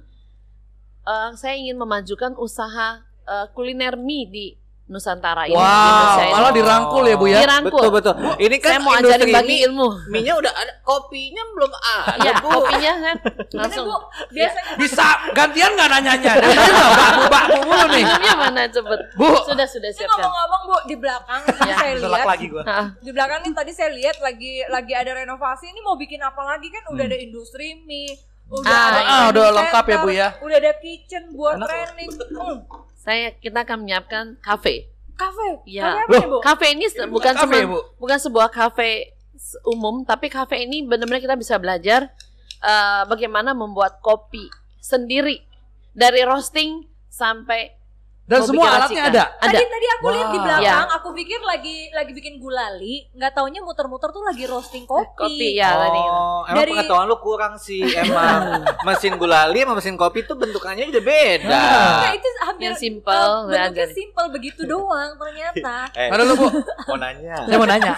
[1.00, 4.46] Eh, saya ingin memajukan usaha eh, kuliner mie di
[4.90, 5.54] Nusantara ini.
[5.54, 5.70] Indonesia
[6.10, 6.32] Wow, ini.
[6.32, 7.38] malah dirangkul ya, Bu ya.
[7.40, 7.78] Dirangkul.
[7.78, 8.14] Betul betul.
[8.36, 9.88] Ini kan saya mau ajarin industri bagi mie, ilmu.
[10.10, 12.14] mie-nya udah ada, kopinya belum ada.
[12.18, 12.48] Ya, Bu.
[12.50, 13.16] kopinya kan
[13.52, 13.86] langsung.
[13.86, 13.96] bu,
[14.28, 16.32] biasanya Bisa gantian nggak nanyanya?
[16.36, 18.02] Nanyanya nggak bakmu bakmu mulu nih.
[18.10, 18.98] Minumnya mana cepet?
[19.14, 19.28] Bu.
[19.46, 20.18] Sudah sudah ini siapkan.
[20.18, 22.62] ngomong-ngomong bu di belakang Ya, saya Selak lihat lagi gua.
[22.98, 26.66] Di belakang nih tadi saya lihat lagi lagi ada renovasi ini mau bikin apa lagi
[26.66, 28.18] kan udah ada industri mie
[28.50, 30.28] udah Ah, ada ah, udah lengkap ya, Bu, ya.
[30.36, 32.58] udah ada kitchen buat training Hmm,
[33.00, 34.92] saya kita akan menyiapkan kafe.
[35.14, 35.96] kafe Ya.
[35.96, 37.80] kafe apa nih bu Kafe ini se- bukan kafe, cuma Bu.
[37.98, 39.12] bukan sebuah kafe
[39.66, 42.12] umum, tapi kafe ini benar-benar kita bisa belajar
[42.58, 44.44] eh, bagaimana membuat kopi
[44.78, 45.40] sendiri
[45.90, 47.72] dari roasting sampai
[48.30, 49.24] Dan semua alatnya ada.
[49.36, 49.50] Ada.
[49.50, 50.94] Tadi tadi aku lihat di belakang, Ya.
[50.94, 55.10] aku pikir lagi lagi bikin gulali, nggak taunya muter-muter tuh lagi roasting kopi.
[55.18, 55.98] Kopi ya tadi.
[55.98, 58.62] Oh, emang Dari- pengetahuan lu kurang sih emang.
[58.86, 61.50] mesin gulali sama mesin kopi tuh bentukannya udah beda.
[61.50, 65.90] Nah, itu hampir Yang simple, udah bentuknya simple begitu doang ternyata.
[65.98, 66.46] Eh, Mana lu, Bu?
[66.88, 67.34] mau nanya.
[67.44, 67.94] Saya mau nanya.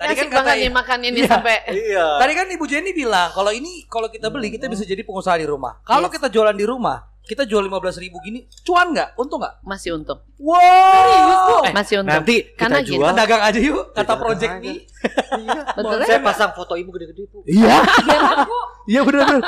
[0.00, 1.28] Tadi kan kata nih makan ini Iya.
[1.28, 2.06] sampai Iya.
[2.16, 5.44] Tadi kan Ibu Jenny bilang kalau ini kalau kita beli kita bisa jadi pengusaha di
[5.44, 5.76] rumah.
[5.82, 6.16] Kalau Yes.
[6.16, 9.14] kita jualan di rumah, kita jual 15 ribu gini, cuan nggak?
[9.14, 9.62] Untung nggak?
[9.62, 10.18] Masih untung.
[10.36, 11.62] Wow.
[11.62, 12.10] Eh, Masih untung.
[12.12, 12.98] Nanti kita Karena jual.
[13.00, 14.78] Kita dagang aja yuk, kata dagang project nih.
[15.76, 17.46] Betul Saya pasang foto ibu gede-gede bu.
[17.46, 18.58] Iya, Biar laku.
[18.84, 19.42] iya benar benar.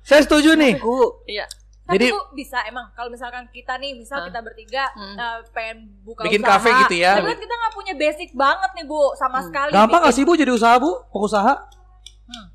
[0.00, 0.80] Saya setuju nih.
[1.26, 1.44] Iya.
[1.86, 5.14] Tapi Jadi- Bu, bisa emang kalau misalkan kita nih, misal kita bertiga Hmm.
[5.14, 6.50] eh, pengen buka Bikin usaha.
[6.56, 7.14] kafe gitu ya.
[7.14, 9.46] Tapi kan kita nggak punya basic banget nih Bu, sama Hmm.
[9.46, 9.70] sekali.
[9.70, 11.54] Gampang nggak sih bu jadi usaha bu, pengusaha?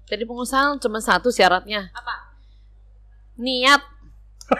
[0.03, 1.87] Jadi pengusaha cuma satu syaratnya.
[1.91, 2.35] Apa?
[3.37, 3.79] Niat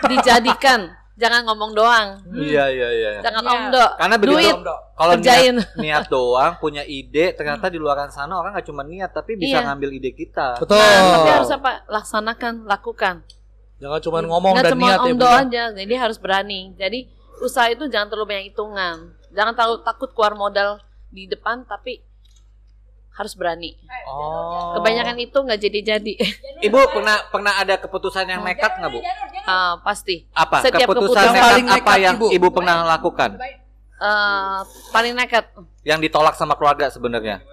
[0.07, 0.81] dijadikan.
[1.11, 2.17] Jangan ngomong doang.
[2.33, 3.09] Iya iya iya.
[3.21, 3.53] Jangan Iya.
[3.53, 3.85] omdo.
[3.93, 4.55] Karena begitu Duit.
[4.95, 9.37] kalau niat, niat doang, punya ide, ternyata di luar sana orang nggak cuma niat tapi
[9.37, 9.67] bisa Iya.
[9.69, 10.57] ngambil ide kita.
[10.57, 10.81] Betul.
[10.81, 11.71] Nah, tapi harus apa?
[11.85, 13.15] Laksanakan, lakukan.
[13.77, 15.37] Jangan cuma ngomong Nggak dan cuma niat ya omdo ya.
[15.39, 15.63] aja.
[15.75, 16.61] Jadi harus berani.
[16.73, 16.99] Jadi
[17.39, 18.97] usaha itu jangan terlalu banyak hitungan.
[19.29, 22.01] Jangan terlalu takut keluar modal di depan, tapi
[23.11, 23.75] harus berani.
[24.07, 24.79] Oh.
[24.79, 26.13] Kebanyakan itu nggak jadi-jadi.
[26.67, 28.99] Ibu pernah pernah ada keputusan yang nekat nggak bu?
[29.43, 30.25] Ah, pasti.
[30.31, 30.63] Apa?
[30.63, 32.27] Setiap keputusan keputusan nekat paling apa nekat, yang Ibu.
[32.31, 33.29] ibu pernah lakukan?
[34.01, 35.45] Eh, paling nekat.
[35.85, 37.43] Yang ditolak sama keluarga sebenarnya?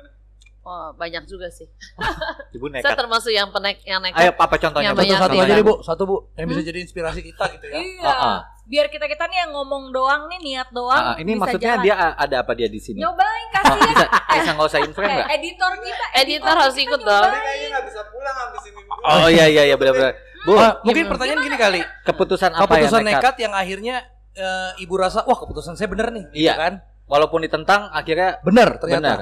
[0.68, 1.64] Oh, banyak juga sih.
[2.52, 2.96] Ibu Saya nekat.
[2.98, 4.20] termasuk yang penek yang nekat.
[4.20, 4.92] Ayo apa contohnya?
[4.92, 5.00] Yang?
[5.00, 5.42] Satu satu Iya.
[5.42, 6.50] aja deh bu, satu bu, yang Hmm?
[6.50, 7.74] bisa jadi inspirasi kita gitu ya.
[7.74, 8.04] Iya.
[8.04, 8.38] Ah, ah.
[8.62, 11.00] Biar kita kita nih yang ngomong doang nih niat doang.
[11.02, 11.84] Ah, ini bisa maksudnya jalan.
[11.88, 13.00] dia ada apa dia di sini?
[13.00, 15.28] nyobain Oh, kasih bisa bisa nggak usah info Eh, nggak?
[15.32, 17.24] editor kita, Editor harus kita ikut dong.
[17.24, 17.70] nyobain.
[17.80, 18.80] bisa pulang habis ini.
[19.00, 20.12] Oh iya iya iya benar-benar.
[20.38, 21.12] Bu, Ah, mungkin Gimana?
[21.16, 23.22] pertanyaan gini kali, keputusan apa keputusan yang nekat?
[23.24, 23.96] nekat yang akhirnya
[24.34, 26.54] eh, ibu rasa, wah keputusan saya bener nih, Iya.
[26.54, 26.72] kan?
[27.04, 29.02] Walaupun ditentang akhirnya Bener ternyata.
[29.02, 29.20] benar.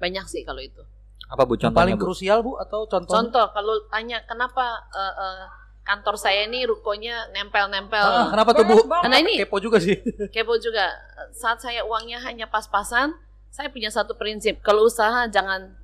[0.00, 0.80] Banyak sih kalau itu.
[1.30, 2.10] Apa Bu contohnya paling Bu?
[2.10, 3.12] krusial bu atau contoh?
[3.12, 5.42] Contoh kalau tanya kenapa eh, eh,
[5.86, 8.02] kantor saya ini rukonya nempel-nempel.
[8.02, 8.76] Ah, kenapa tuh bu?
[8.88, 9.08] Banget.
[9.12, 9.94] Nah, ini- kepo juga sih.
[10.34, 10.90] Kepo juga.
[11.36, 13.14] Saat saya uangnya hanya pas-pasan,
[13.52, 14.58] saya punya satu prinsip.
[14.64, 15.78] Kalau usaha jangan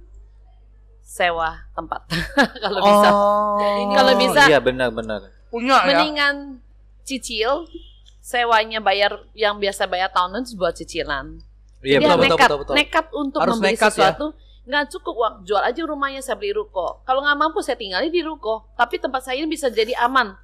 [1.06, 2.02] sewa tempat.
[2.64, 3.08] kalau bisa.
[3.14, 3.58] Oh.
[3.94, 5.30] Kalau bisa, Iya benar-benar.
[5.46, 5.94] punya ya.
[5.94, 6.58] Mendingan
[7.06, 7.70] cicil,
[8.18, 11.38] sewanya bayar yang biasa bayar tahunan buat cicilan.
[11.86, 12.74] Iya Dia betul, betul, nekat, betul, betul.
[12.74, 13.94] nekat untuk Harus membeli nekat ya.
[13.94, 14.26] sesuatu.
[14.66, 16.98] Nggak cukup uang, jual aja rumahnya saya beli ruko.
[17.02, 18.66] Kalau nggak mampu saya tinggalin di ruko.
[18.74, 20.34] Tapi tempat saya ini bisa jadi aman.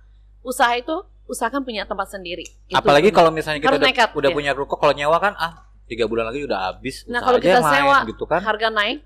[0.41, 2.47] Usaha itu usahakan punya tempat sendiri.
[2.65, 3.17] Itu Apalagi benar.
[3.17, 4.35] kalau misalnya kita Harus udah, nekat, udah ya.
[4.35, 7.03] punya ruko, kalau nyewa kan ah tiga bulan lagi udah habis.
[7.05, 8.41] Nah, usaha kalau aja kita sewa, gitu kan.
[8.41, 8.99] harga naik,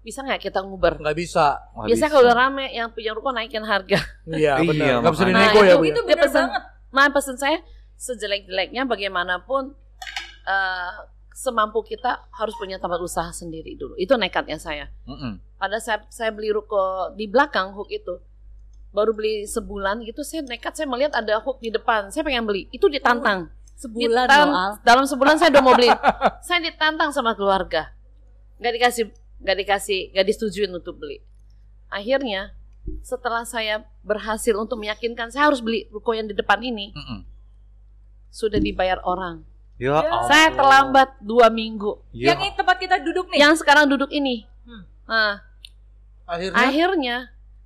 [0.00, 0.96] bisa nggak kita nguber?
[0.96, 1.46] Nggak bisa.
[1.72, 2.08] Wah, Biasanya bisa.
[2.10, 4.00] kalau udah rame yang punya ruko naikin harga.
[4.26, 4.94] Iya Iya, benar.
[4.98, 5.36] Nggak bisa makanya.
[5.38, 5.92] dinego Nah, ya itu, ya?
[5.92, 6.62] itu pesan- banget.
[6.88, 7.58] Nah, pesan saya
[7.98, 9.62] sejelek-jeleknya bagaimanapun
[10.46, 10.92] eh,
[11.38, 13.94] semampu kita harus punya tempat usaha sendiri dulu.
[13.94, 14.90] Itu nekatnya saya.
[15.06, 15.38] Mm-mm.
[15.54, 18.18] Pada saya saya beli ruko di belakang hook itu
[18.90, 22.10] baru beli sebulan gitu saya nekat saya melihat ada hook di depan.
[22.10, 22.66] Saya pengen beli.
[22.74, 23.54] Itu ditantang.
[23.78, 25.86] Sebulan Ditan- dalam sebulan saya udah mau beli.
[26.50, 27.94] Saya ditantang sama keluarga.
[28.58, 29.04] Nggak dikasih
[29.38, 31.22] nggak dikasih nggak disetujuin untuk beli.
[31.86, 32.58] Akhirnya
[33.06, 36.90] setelah saya berhasil untuk meyakinkan saya harus beli ruko yang di depan ini.
[36.90, 37.22] Mm-mm.
[38.28, 39.47] sudah dibayar orang
[39.78, 40.02] Ya, Ya.
[40.02, 40.26] Allah.
[40.26, 42.34] saya terlambat dua minggu Ya.
[42.34, 43.38] Yang ini tempat kita duduk nih.
[43.38, 44.82] yang sekarang duduk ini Hmm.
[45.04, 45.38] nah
[46.24, 46.58] Akhirnya.
[46.60, 47.16] akhirnya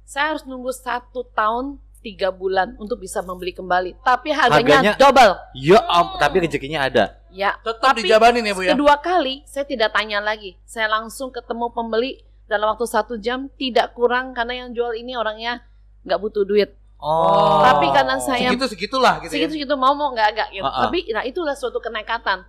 [0.04, 5.32] saya harus nunggu satu tahun tiga bulan untuk bisa membeli kembali tapi harganya, Harganya- double
[5.52, 7.16] Ya, am- tapi rezekinya ada.
[7.28, 8.72] ya Tetap Tapi dijabanin ya bu ya.
[8.72, 13.94] kedua kali saya tidak tanya lagi saya langsung ketemu pembeli dalam waktu satu jam tidak
[13.94, 15.64] kurang karena yang jual ini orangnya
[16.02, 17.58] nggak butuh duit Oh.
[17.60, 19.54] Tapi karena saya- segitu segitulah gitu segitu ya.
[19.58, 20.82] segitu mau mau nggak agak gitu Ah, ah.
[20.86, 22.46] tapi nah itulah suatu kenekatan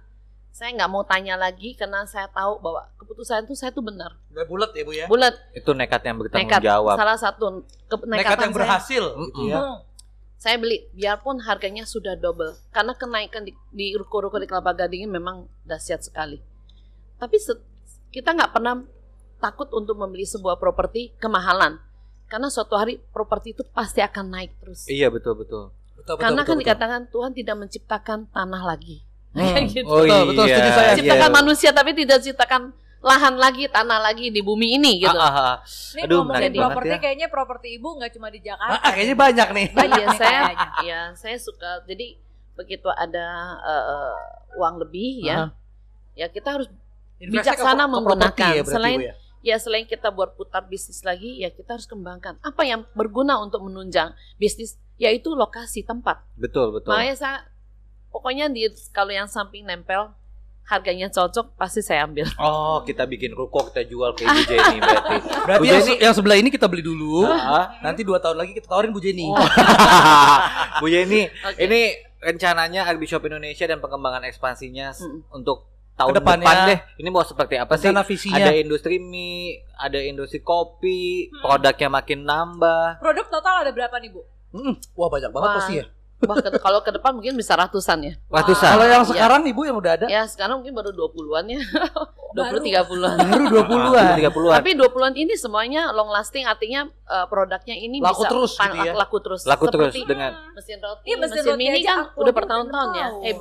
[0.47, 4.45] saya nggak mau tanya lagi karena saya tahu bahwa keputusan itu saya tuh benar Udah
[4.45, 5.05] bulat ya bu ya.
[5.07, 6.93] bulat itu nekat yang bertanggung nekat jawab.
[6.93, 9.49] salah satu Nekat kenekatan yang saya berhasil gitu Mm-mm.
[9.49, 9.57] ya.
[9.57, 9.77] Hmm.
[10.35, 15.11] saya beli biarpun harganya sudah double karena kenaikan di, di ruko-ruko di Kelapa Gading ini
[15.11, 16.37] memang dahsyat sekali
[17.17, 17.57] tapi se-
[18.09, 18.77] kita nggak pernah
[19.39, 21.81] takut untuk membeli sebuah properti kemahalan
[22.25, 25.69] karena suatu hari properti itu pasti akan naik terus Iya betul betul.
[25.93, 26.63] Betul, betul, karena betul, kan betul.
[26.63, 28.97] dikatakan Tuhan tidak menciptakan tanah lagi
[29.31, 29.41] Hmm.
[29.49, 29.88] Kayak gitu.
[29.88, 30.27] Oh Betul, iya.
[30.27, 30.93] betul, setuju saya.
[30.93, 31.36] ciptakan iya.
[31.36, 32.62] manusia tapi tidak ciptakan
[33.01, 35.55] lahan lagi tanah lagi di bumi ini gitu Ah, ah, ah.
[35.91, 36.99] Ini Aduh, ngomongin properti ya.
[36.99, 38.69] kayaknya properti ibu nggak cuma di Jakarta.
[38.69, 39.67] Ah, ah, kayaknya banyak nih.
[39.73, 40.41] Banyak Iya saya,
[40.86, 41.81] ya saya suka.
[41.83, 42.15] Jadi
[42.53, 43.25] begitu ada
[43.59, 44.15] eh,
[44.53, 45.45] uang lebih ya, Aha.
[46.13, 46.69] ya kita harus
[47.17, 48.49] Bijaksana ke- ke menggunakan.
[48.49, 49.13] ya, berarti, Selain- ya?
[49.43, 53.62] Ya selain kita buat putar bisnis lagi, ya kita harus kembangkan apa yang berguna untuk
[53.62, 56.23] menunjang bisnis, yaitu lokasi tempat.
[56.34, 56.89] Betul betul.
[56.89, 57.38] Makanya saya
[58.08, 60.15] pokoknya di kalau yang samping nempel
[60.63, 62.23] harganya cocok pasti saya ambil.
[62.39, 65.15] Oh, kita bikin ruko kita jual ke Ibu Jenny berarti.
[65.43, 67.27] Berarti Bu yang, Jenny- yang sebelah ini kita beli dulu.
[67.27, 67.75] Ah.
[67.84, 69.27] Nanti dua tahun lagi kita tawarin Bu Jenny.
[69.27, 69.36] Oh.
[70.79, 71.60] Bu Jenny, Oke.
[71.60, 71.82] ini
[72.23, 75.36] rencananya Agrishop Indonesia dan pengembangan ekspansinya Mm.
[75.36, 76.45] untuk tahun Ke depannya.
[76.45, 76.79] depan deh.
[76.97, 77.89] Ini mau seperti apa sih?
[77.89, 78.38] Visinya.
[78.39, 81.39] Ada industri mie, ada industri kopi, Hmm.
[81.39, 82.97] produknya makin nambah.
[82.97, 84.21] Produk total ada berapa nih bu?
[84.51, 85.58] Mm, Wah banyak banget Wah.
[85.58, 85.86] pasti ya.
[86.23, 88.13] Wah, kalau ke depan mungkin bisa ratusan ya.
[88.25, 88.69] Ratusan.
[88.69, 89.12] Kalau yang Iya.
[89.12, 91.60] sekarang ibu yang udah ada Ya, sekarang mungkin baru 20-an ya.
[92.34, 92.58] 20 Baru.
[92.63, 93.17] 30-an.
[93.19, 94.15] baru 20-an.
[94.15, 94.56] 30-an.
[94.56, 98.88] Tapi 20-an ini semuanya long lasting artinya eh, produknya ini Laku bisa terus pan- gitu
[98.88, 98.93] ya?
[98.95, 99.41] laku terus.
[99.43, 102.89] Laku terus Seperti dengan mesin roti, Iya, mesin mesin, roti mini aja kan udah bertahun-tahun
[102.93, 103.08] ya.
[103.21, 103.34] Eh,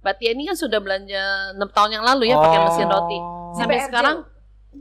[0.00, 3.18] Batia ini kan sudah belanja 6 tahun yang lalu ya pakai mesin roti.
[3.20, 3.52] Oh.
[3.52, 3.86] Sampai BRJ.
[3.92, 4.16] sekarang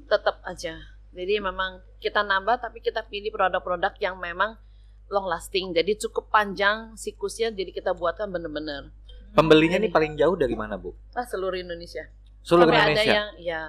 [0.08, 0.74] tetap aja.
[1.12, 4.56] Jadi memang kita nambah tapi kita pilih produk-produk yang memang
[5.12, 5.76] long lasting.
[5.76, 8.94] Jadi cukup panjang siklusnya jadi kita buatkan bener-bener.
[9.36, 10.96] Pembelinya nih paling jauh dari mana, Bu?
[11.14, 12.10] Ah, seluruh Indonesia.
[12.42, 13.04] Seluruh Sampai Indonesia.
[13.04, 13.62] ada yang ya.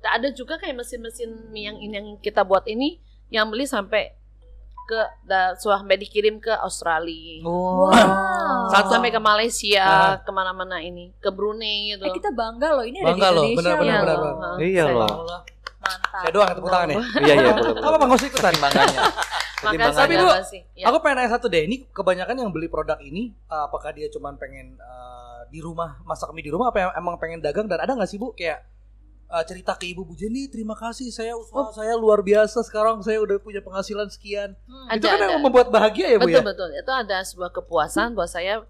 [0.00, 4.16] Nah, ada juga kayak mesin-mesin mie yang ini yang kita buat ini yang beli sampai
[4.90, 5.00] ke
[5.62, 7.46] sampai dikirim ke Australia.
[7.46, 7.86] Oh.
[7.86, 8.66] Wow.
[8.74, 10.14] Satu Sampai ke Malaysia, Ah.
[10.18, 12.02] ke mana-mana ini, ke Brunei gitu.
[12.02, 13.70] Eh kita bangga loh ini ada Bangga di loh, Indonesia.
[13.70, 14.34] Iya benar, loh.
[14.34, 14.50] benar.
[14.50, 15.14] Ah, Iya saya- loh.
[15.80, 16.12] Mantap.
[16.20, 16.96] Saya doang tepuk tangan ya.
[17.24, 18.52] Iya, iya, boleh, Apa bang ikutan?
[18.52, 19.00] Timbangannya.
[19.64, 20.60] Makanya saya Tapi, sih.
[20.76, 20.84] Ya.
[20.92, 24.36] Aku pengen nanya satu deh, ini kebanyakan yang beli produk ini, uh, apakah dia cuman
[24.36, 27.96] pengen uh, di rumah masak mie di rumah, apa yang emang pengen dagang dan ada
[27.96, 28.60] nggak sih bu kayak
[29.30, 31.70] uh, cerita ke ibu Bu Jenny, terima kasih saya usaha Oh.
[31.70, 34.58] saya luar biasa sekarang saya udah punya penghasilan sekian.
[34.66, 34.90] Hmm.
[34.90, 35.32] itu Ada, kan ada.
[35.32, 36.42] yang membuat bahagia ya bu betul ya.
[36.42, 36.68] betul.
[36.74, 38.66] Itu ada sebuah kepuasan buat saya.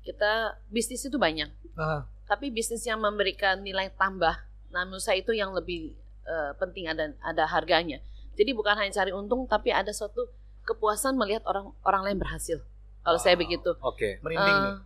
[0.00, 0.32] Kita
[0.68, 4.36] bisnis itu banyak, Ah, tapi bisnis yang memberikan nilai tambah,
[4.68, 8.04] nah menurut saya itu yang lebih eh, penting ada ada harganya.
[8.36, 10.28] Jadi bukan hanya cari untung, tapi ada suatu
[10.62, 12.60] kepuasan melihat orang orang lain berhasil.
[13.04, 13.68] Kalau saya begitu.
[13.78, 14.16] Oke.
[14.18, 14.72] merinding nih.
[14.72, 14.80] Eh,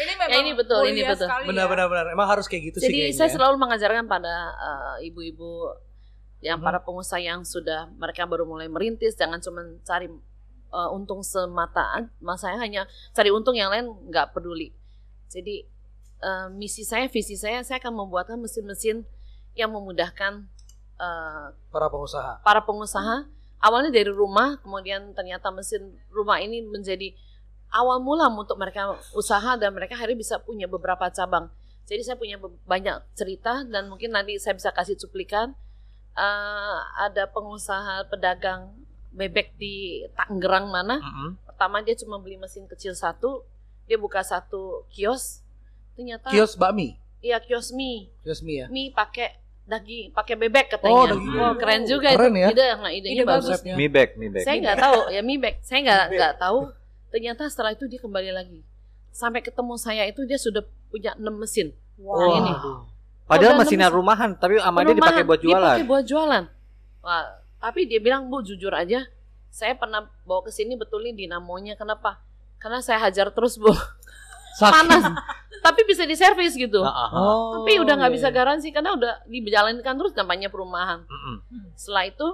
[0.02, 1.28] Ini memang Ya, ini betul, ini betul.
[1.28, 1.70] sekali Benar ya.
[1.70, 2.06] benar benar.
[2.08, 3.34] Emang harus kayak gitu sih Jadi saya ya.
[3.36, 5.68] selalu mengajarkan pada eh, ibu-ibu
[6.40, 6.64] yang Hmm.
[6.64, 12.38] para pengusaha yang sudah mereka baru mulai merintis jangan cuma cari eh, untung semata mas
[12.38, 14.72] saya hanya cari untung yang lain nggak peduli.
[15.28, 15.68] Jadi
[16.18, 19.04] eh, misi saya, visi saya, saya akan membuatkan mesin-mesin
[19.52, 20.46] yang memudahkan
[20.96, 22.40] eh, para pengusaha.
[22.40, 27.14] para pengusaha awalnya dari rumah kemudian ternyata mesin rumah ini menjadi
[27.70, 31.50] awal mula untuk mereka usaha dan mereka akhirnya bisa punya beberapa cabang
[31.84, 35.54] jadi saya punya banyak cerita dan mungkin nanti saya bisa kasih cuplikan
[36.18, 38.74] Eh, ada pengusaha pedagang
[39.14, 41.38] bebek di Tangerang mana Mm-mm.
[41.46, 43.46] pertama dia cuma beli mesin kecil satu
[43.86, 45.46] dia buka satu kios
[45.94, 46.98] ternyata Kios bakmi.
[47.22, 48.66] iya kios mie Kios mie ya.
[48.66, 50.96] mie pakai daging pakai bebek katanya.
[50.96, 51.56] Oh, daging bebek.
[51.60, 52.40] keren juga Keren itu.
[52.40, 52.48] ya.
[52.48, 53.44] Ide, nah, idenya Ide bagus.
[53.52, 53.74] Konsepnya.
[53.76, 54.42] Mi bag, mi bag.
[54.42, 55.54] Saya nggak tahu ya mie bag.
[55.60, 56.58] Saya nggak nggak tahu.
[57.08, 58.60] Ternyata setelah itu dia kembali lagi.
[59.12, 61.76] Sampai ketemu saya itu dia sudah punya 6 mesin.
[62.00, 62.40] Wow.
[62.40, 62.52] ini.
[63.28, 65.76] Padahal Udah mesinnya rumahan, tapi sama dia dipakai buat jualan.
[65.76, 66.44] Dipakai buat jualan.
[67.04, 67.24] Wah,
[67.60, 69.04] tapi dia bilang, "Bu, jujur aja,
[69.52, 71.76] saya pernah bawa ke sini betulin dinamonya.
[71.76, 72.24] Kenapa?
[72.56, 73.68] Karena saya hajar terus, Bu.
[74.56, 75.04] Saking- Panas.
[75.64, 76.84] Tapi bisa diservis gitu.
[76.84, 78.36] Oh, Tapi udah nggak iya, bisa iya.
[78.36, 81.02] garansi karena udah dijalankan terus namanya perumahan.
[81.08, 81.36] Mm-mm.
[81.74, 82.26] Setelah itu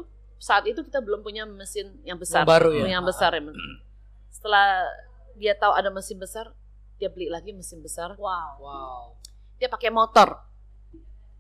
[0.43, 2.85] saat itu kita belum punya mesin yang besar, Yang baru ya?
[2.99, 3.43] yang besar ya.
[4.29, 4.67] Setelah
[5.39, 6.53] dia tahu ada mesin besar,
[6.99, 8.19] dia beli lagi mesin besar.
[8.19, 8.61] Wow.
[8.61, 9.03] Wow.
[9.57, 10.43] Dia pakai motor.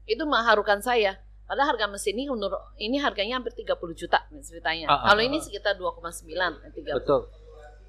[0.07, 1.21] Itu mengharukan saya.
[1.45, 4.89] Padahal harga mesin ini menurut ini harganya hampir 30 juta ceritanya.
[4.89, 7.05] Kalau ini sekitar 2,9 eh, 30.
[7.05, 7.29] Betul.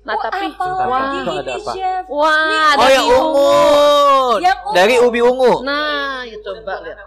[0.06, 1.02] Nah, Oh, tapi apa Wah.
[1.02, 1.72] lagi ada ini apa?
[1.74, 2.04] chef?
[2.08, 2.38] wah,
[2.70, 3.54] ada Oh, yang ungu.
[4.38, 4.76] Yang ungu.
[4.76, 5.54] Dari ubi ungu.
[5.62, 6.98] Nah, itu coba lihat.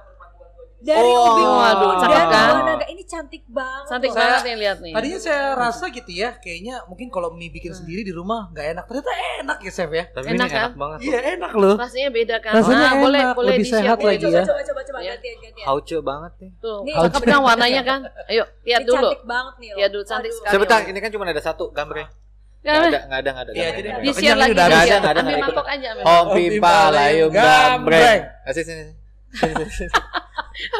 [0.79, 1.95] Dari Oh, ubi waduh, ungu.
[1.97, 2.55] cakep Dan kan?
[2.61, 2.87] naga.
[2.89, 3.87] Ini cantik banget.
[3.89, 4.15] Cantik loh.
[4.15, 4.93] Saya- banget nih lihat nih.
[4.93, 8.85] Tadinya saya rasa gitu ya, kayaknya mungkin kalau mie bikin sendiri di rumah nggak enak.
[8.85, 10.05] Ternyata enak ya chef ya.
[10.09, 10.59] Tapi Enak ini kan?
[10.61, 10.99] enak banget.
[11.01, 11.75] Iya enak loh.
[11.77, 12.53] Rasanya beda kan?
[12.53, 14.43] Rasanya Nah, boleh enak, boleh lebih di-share sehat boleh lagi Coba, ya.
[14.45, 15.11] coba, coba, coba, Iya.
[15.13, 15.67] gantian, gantian.
[15.67, 16.51] Hauce banget nih.
[16.57, 18.01] Tuh, cakep kan warnanya kan?
[18.31, 18.99] Ayo, lihat dulu.
[19.05, 19.79] cantik banget nih loh.
[19.79, 20.53] Lihat dulu cantik sekali.
[20.53, 22.11] Sebentar, ini kan cuma ada satu gambarnya.
[22.59, 22.83] Nggak Kan?
[22.85, 23.53] ada, nggak ada, nggak ada.
[23.55, 24.19] Iya, jadi Di ada.
[24.19, 24.53] share lagi.
[24.53, 24.67] di ada.
[24.69, 25.89] Nggak ada, Ambil mangkok aja.
[26.03, 28.21] Om pipa layum gambreng.
[28.45, 28.85] Kasih sini.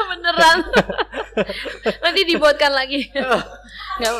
[0.09, 0.57] Beneran.
[2.03, 2.99] Nanti dibuatkan lagi.
[3.09, 3.43] Nggak,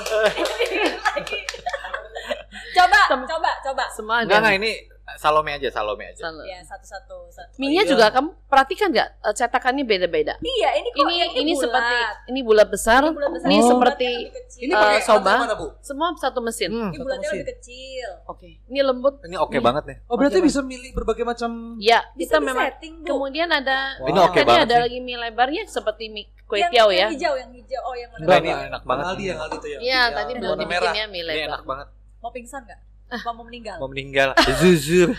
[2.70, 3.84] Coba, coba, coba.
[3.92, 4.30] semua ada.
[4.30, 4.72] Enggak, enggak ini
[5.16, 6.22] Salome aja, Salome aja.
[6.22, 6.44] Salah.
[6.44, 7.18] Ya, satu-satu.
[7.30, 7.54] satu.
[7.56, 7.90] Mie-nya Iya.
[7.90, 10.34] juga kamu perhatikan nggak eh, cetakannya beda-beda.
[10.38, 11.64] Iya, ini kok Ini yang ini bulat.
[11.64, 11.96] seperti
[12.28, 13.68] ini bulat besar, Ini bulat besar, ini Oh.
[13.68, 14.62] seperti kecil.
[14.62, 15.34] Ini Eh, pakai soba.
[15.40, 15.68] mana bu?
[15.80, 16.70] semua satu mesin.
[16.70, 17.38] Hmm, Ini bulatnya mesin.
[17.40, 18.10] lebih kecil.
[18.26, 19.16] Oke, ini lembut.
[19.22, 19.98] ini oke banget nih.
[20.06, 21.50] Oh berarti Oke, bisa milih berbagai macam.
[21.78, 23.08] Ya, Bisa kita memang disetting, Bu.
[23.10, 24.08] kemudian ada Wah.
[24.08, 24.84] Ini oke tadi banget ada sih.
[24.84, 27.08] lagi mie lebarnya seperti mie kue yang, tiaw yang ya.
[27.14, 27.82] hijau, yang hijau.
[27.82, 28.22] Oh, yang mana?
[28.22, 29.00] Enggak, ini enak banget.
[29.00, 29.78] Yang Aldi yang Aldi tuh ya.
[29.80, 31.48] Iya, tadi Yang belum dibikinnya mie Ini lebar.
[31.48, 31.88] enak banget.
[32.20, 32.80] Mau pingsan nggak?
[33.10, 33.78] Apa mau meninggal?
[33.78, 34.38] Mau meninggal.
[34.62, 35.18] Zuzur.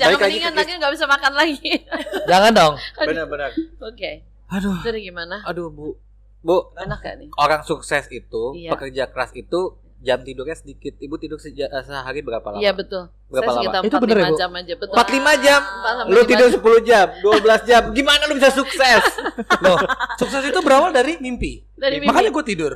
[0.00, 1.72] Jangan Balik lagi nggak bisa makan lagi.
[2.30, 2.74] Jangan dong.
[2.96, 3.50] Benar-benar.
[3.82, 4.80] Oke, Aduh.
[4.80, 5.44] jadi gimana?
[5.44, 5.96] Aduh, Bu.
[6.40, 7.28] Bu, Enak gak nih?
[7.36, 8.70] orang sukses itu, Iya.
[8.70, 10.94] pekerja keras itu jam tidurnya sedikit.
[10.94, 12.62] Ibu tidur seja- eh, sehari berapa lama?
[12.62, 13.10] Iya betul.
[13.26, 13.82] Berapa Saya lama?
[13.82, 14.38] Itu bener ya, 45 Bu?
[14.38, 14.94] jam aja betul.
[14.94, 15.60] 45 jam.
[16.06, 16.60] Lu tidur jam.
[16.62, 17.82] 10 jam, 12 jam.
[17.90, 19.02] Gimana lu bisa sukses?
[19.66, 19.78] Loh,
[20.14, 21.66] sukses itu berawal dari mimpi.
[21.74, 22.08] Dari mimpi.
[22.08, 22.72] Makanya gue tidur.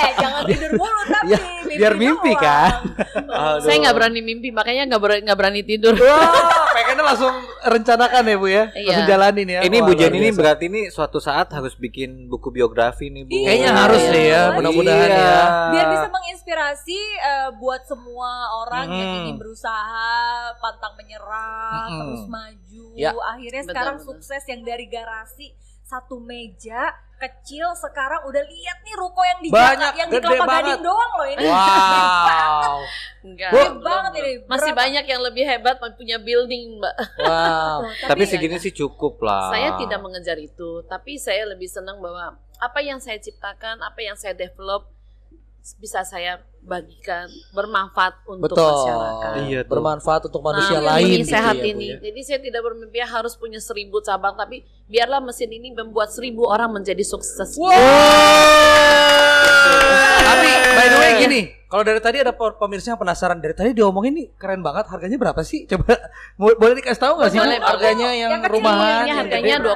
[0.00, 1.38] Eh jangan tidur mulu tapi Iya,
[1.78, 2.42] biar mimpi doang.
[2.42, 2.70] kan.
[3.30, 3.62] Aduh.
[3.62, 5.94] Saya nggak berani mimpi, makanya nggak berani, nggak berani tidur.
[5.94, 6.28] Wah,
[6.70, 8.64] pengennya langsung rencanakan ya Bu ya.
[8.70, 8.86] Iya.
[8.86, 9.60] Langsung jalanin ya.
[9.62, 10.38] Ini Wah, Bu Jenny ini biasa.
[10.38, 13.36] berarti ini suatu saat harus bikin buku biografi nih Bu.
[13.38, 14.10] Kayaknya Iya, harus iya.
[14.10, 15.20] deh ya, mudah-mudahan Iya.
[15.20, 15.40] ya.
[15.70, 19.20] biar bisa menginspirasi eh, buat semua orang yang Mm-mm.
[19.22, 20.10] ingin berusaha
[20.56, 22.00] pantang menyerah Mm-mm.
[22.02, 23.14] terus maju Ya.
[23.14, 24.06] akhirnya Betul, sekarang betul.
[24.10, 25.46] sukses yang dari garasi
[25.82, 26.90] satu meja
[27.20, 30.64] kecil sekarang udah lihat nih ruko yang di Banyak, Jakarta yang di Kelapa banget.
[30.64, 32.74] Gading doang loh ini Wow.
[33.28, 33.50] Enggak.
[33.52, 34.32] Gede belum, banget ini.
[34.48, 34.80] Masih Berapa?
[34.80, 36.96] banyak yang lebih hebat punya building, Mbak.
[37.20, 37.78] Wow.
[37.84, 39.52] Tuh, Tapi segini sih cukup lah.
[39.52, 44.16] Saya tidak mengejar itu, tapi saya lebih senang bahwa apa yang saya ciptakan, apa yang
[44.16, 44.88] saya develop
[45.76, 48.62] bisa saya bagikan bermanfaat untuk Betul.
[48.62, 49.30] masyarakat.
[49.42, 49.70] Iya tuh.
[49.72, 51.06] Bermanfaat untuk manusia Nah, lain.
[51.06, 51.86] ini gitu sehat ya, ini.
[51.88, 51.96] ya.
[52.02, 56.70] Jadi saya tidak bermimpi harus punya seribu cabang, tapi biarlah mesin ini membuat seribu orang
[56.70, 57.56] menjadi sukses.
[60.20, 63.70] Tapi by the way gini, kalau dari tadi ada pe- pemirsa yang penasaran dari tadi
[63.72, 65.66] diomongin nih keren banget harganya berapa sih?
[65.66, 65.96] Coba
[66.60, 68.20] boleh dikasih tahu nggak sih Bu, Boleh, harganya boleh.
[68.20, 68.86] yang Yang rumahan?
[69.00, 69.68] Ini yang harganya gede?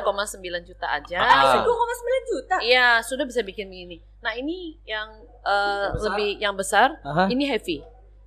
[0.62, 1.16] 2,9 juta aja.
[1.18, 1.62] Ah.
[1.62, 3.96] 2,9 juta Iya, sudah bisa bikin ini.
[4.20, 5.08] Nah, ini yang
[5.44, 6.04] eh, besar.
[6.08, 7.24] lebih yang besar, Aha.
[7.28, 7.80] ini heavy.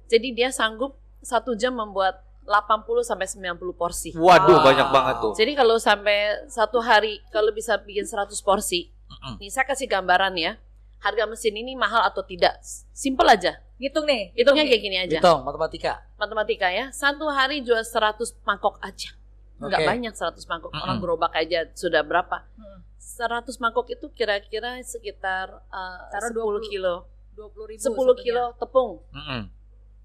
[0.07, 4.09] Jadi dia sanggup satu jam membuat 80 sampai 90 porsi.
[4.13, 4.63] Waduh, Wow.
[4.63, 5.31] banyak banget tuh.
[5.35, 6.17] Jadi kalau sampai
[6.47, 8.87] satu hari kalau bisa bikin 100 porsi,
[9.35, 10.55] nih saya kasih gambaran ya.
[10.97, 12.57] Harga mesin ini mahal atau tidak?
[12.89, 13.59] Simple aja.
[13.77, 14.71] ngitung nih Hitungnya nih.
[14.73, 15.17] kayak gini aja.
[15.21, 16.01] Hitung matematika.
[16.17, 16.89] Matematika ya.
[16.89, 19.13] Satu hari jual 100 mangkok aja.
[19.61, 19.89] Enggak Oke.
[19.89, 20.71] banyak 100 mangkok.
[20.73, 20.81] Mm-mm.
[20.81, 22.41] Orang gerobak aja sudah berapa?
[22.57, 22.81] Hmm.
[22.97, 26.73] 100 mangkok itu kira-kira sekitar uh, Taruh 10 20.
[26.73, 27.05] kilo.
[27.37, 27.81] 20 ribu
[28.17, 28.91] 10 kilo tepung.
[29.13, 29.41] Mm-mm.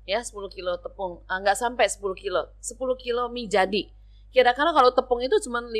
[0.04, 1.24] Ya, 10 kilo tepung.
[1.24, 2.52] Ah, Enggak sampai 10 kilo.
[2.60, 3.88] 10 kilo mie jadi.
[4.28, 5.72] Kira-kira kalau tepung itu cuma 5-6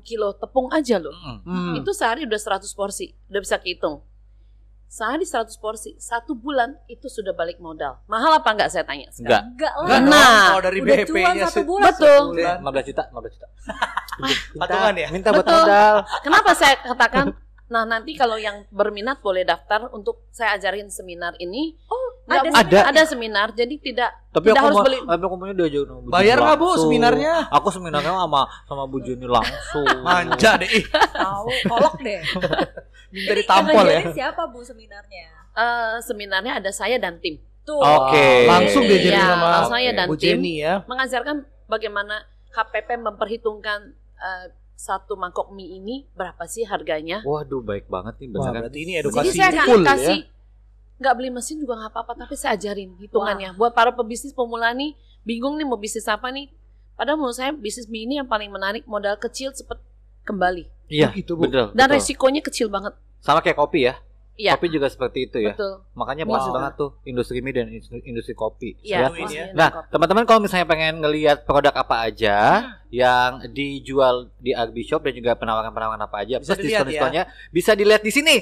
[0.00, 1.12] kilo tepung aja loh.
[1.12, 1.44] Mm-mm.
[1.44, 1.74] Hmm.
[1.76, 3.12] Itu sehari udah 100 porsi.
[3.28, 4.00] Udah bisa kehitung.
[4.88, 5.98] Sehari 100 porsi.
[5.98, 7.98] Satu bulan itu sudah balik modal.
[8.06, 9.42] Mahal apa enggak saya tanya Enggak.
[9.42, 9.44] sekarang?
[9.52, 12.22] enggak lah Enggak dong, Nah, kalau dari udah BP-nya cuan satu bulan Betul.
[12.32, 12.56] Bulan.
[12.62, 13.46] 15 juta, 15 juta.
[14.54, 15.08] Patungan ya?
[15.10, 15.60] Minta buat Betul.
[15.66, 15.94] modal.
[16.22, 17.24] Kenapa saya katakan
[17.74, 21.74] Nah, nanti kalau yang berminat boleh daftar untuk saya ajarin seminar ini.
[21.84, 22.78] oh Nggak, ada Ada.
[22.88, 24.98] ada seminar, jadi tidak Tapi Tidak aku harus beli.
[25.02, 27.34] tapi aku maunya diajarin sama Bu Bayar nggak, Bu, seminarnya?
[27.50, 29.86] Aku seminarnya sama sama Bu Jenny langsung.
[30.06, 30.70] Manja deh.
[30.70, 30.84] ih.
[31.12, 32.20] tahu kolok deh
[33.12, 34.00] Minta ditampol ya.
[34.10, 38.44] siapa bu seminarnya eh, seminarnya ada saya dan tim tuh Oke.
[38.44, 40.40] Langsung dia jadi Iya, sama langsung aja dan Bu tim.
[40.40, 40.74] Jenny ya.
[40.84, 42.14] mengajarkan bagaimana
[42.50, 43.80] KPP memperhitungkan
[44.16, 47.22] eh, satu mangkok mie ini berapa sih harganya.
[47.22, 50.32] Waduh, baik banget nih Wah, berarti ini Jadi edukasi saya akan full kasih ya.
[50.94, 53.54] nggak beli mesin juga nggak apa-apa, tapi saya ajarin hitungannya.
[53.54, 56.50] Buat para pebisnis pemula nih bingung nih mau bisnis apa nih.
[56.94, 59.78] Padahal menurut saya bisnis mie ini yang paling menarik, modal kecil cepet
[60.22, 61.44] kembali Iya, Gitu, Bu.
[61.44, 61.72] betul.
[61.72, 61.96] dan betul.
[61.98, 62.94] resikonya kecil banget.
[63.18, 63.98] Sama kayak kopi ya.
[64.34, 64.58] Iya.
[64.58, 65.54] Kopi juga seperti itu ya.
[65.54, 65.86] Betul.
[65.94, 66.34] Makanya Wow.
[66.34, 68.74] pas banget tuh industri mie dan industri, industri kopi.
[68.82, 69.14] Iya.
[69.14, 69.26] ya.
[69.30, 69.44] Ya.
[69.54, 72.38] Nah, teman-teman kalau misalnya pengen ngelihat produk apa aja
[72.90, 78.10] yang dijual di Agbi Shop dan juga penawaran-penawaran apa aja, Bisa diskon-diskonnya bisa dilihat di
[78.10, 78.36] sini.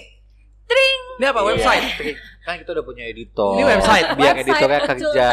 [1.13, 1.85] Ini apa website?
[2.43, 3.55] Kan kita udah punya editor.
[3.55, 4.07] Ini website.
[4.13, 5.29] Biar Website editornya betul, kerja.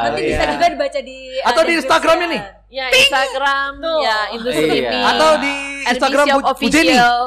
[0.00, 0.28] Nanti Iya.
[0.30, 2.42] bisa juga dibaca di Atau uh, di Instagramnya nih.
[2.42, 2.72] description.
[2.72, 3.98] Ya Instagram, Tuh.
[4.00, 4.90] ya industri Iya.
[4.90, 5.04] mie.
[5.04, 5.54] Atau di
[5.84, 6.50] Instagram Bu, Jenny.
[6.50, 7.18] official.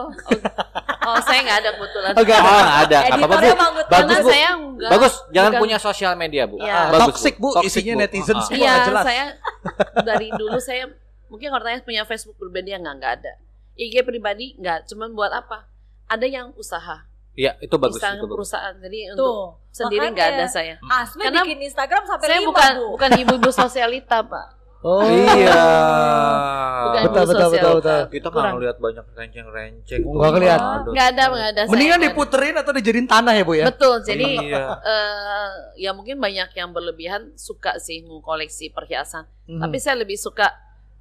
[1.00, 2.12] Oh, oh, saya nggak ada kebetulan.
[2.12, 2.98] Oh, nggak Oh, nggak ada.
[2.98, 3.52] Nggak apa-apa, Bu.
[3.88, 4.28] Bagus, Bu.
[4.28, 4.90] saya enggak.
[4.90, 6.56] Bagus, jangan bukan- punya sosial media, Bu.
[6.58, 6.74] Iya.
[6.74, 7.50] Ah, bagus, Toxic, Bu.
[7.54, 8.02] Toxic, Isinya Bu.
[8.02, 8.58] netizen Ah, semua.
[8.58, 9.06] Iya, nggak jelas.
[9.06, 9.26] saya
[10.10, 10.84] dari dulu saya
[11.28, 13.34] mungkin kalau tanya punya Facebook pribadi ya nggak nggak ada.
[13.76, 15.70] IG pribadi nggak, cuman buat apa?
[16.08, 17.06] Ada yang usaha,
[17.38, 18.34] Iya, itu bagus, Instagram itu bagus.
[18.34, 18.74] perusahaan.
[18.82, 19.38] Jadi untuk tuh
[19.70, 20.76] sendiri nggak ada saya.
[20.82, 24.48] Asmi Karena bikin Instagram sampai Saya lima bukan bu bukan ibu-ibu sosialita, Pak.
[24.82, 25.02] Oh.
[25.06, 25.62] Iya.
[26.78, 28.02] Bukan Betul, ibu betul, betul, betul.
[28.10, 30.02] Kita nggak ngeliat banyak renceng-renceng.
[30.06, 30.14] tuh.
[30.18, 30.62] Nggak ngeliat.
[30.62, 30.92] Aduh.
[30.94, 31.62] Nggak ada, nggak ada.
[31.66, 33.66] saya Mendingan diputerin atau dijadiin tanah ya, Bu ya?
[33.70, 33.96] Betul.
[34.02, 34.64] Jadi Iya.
[34.82, 35.50] eh,
[35.82, 39.26] ya mungkin banyak yang berlebihan suka sih mengkoleksi perhiasan.
[39.50, 39.62] Mhm.
[39.62, 40.50] Tapi saya lebih suka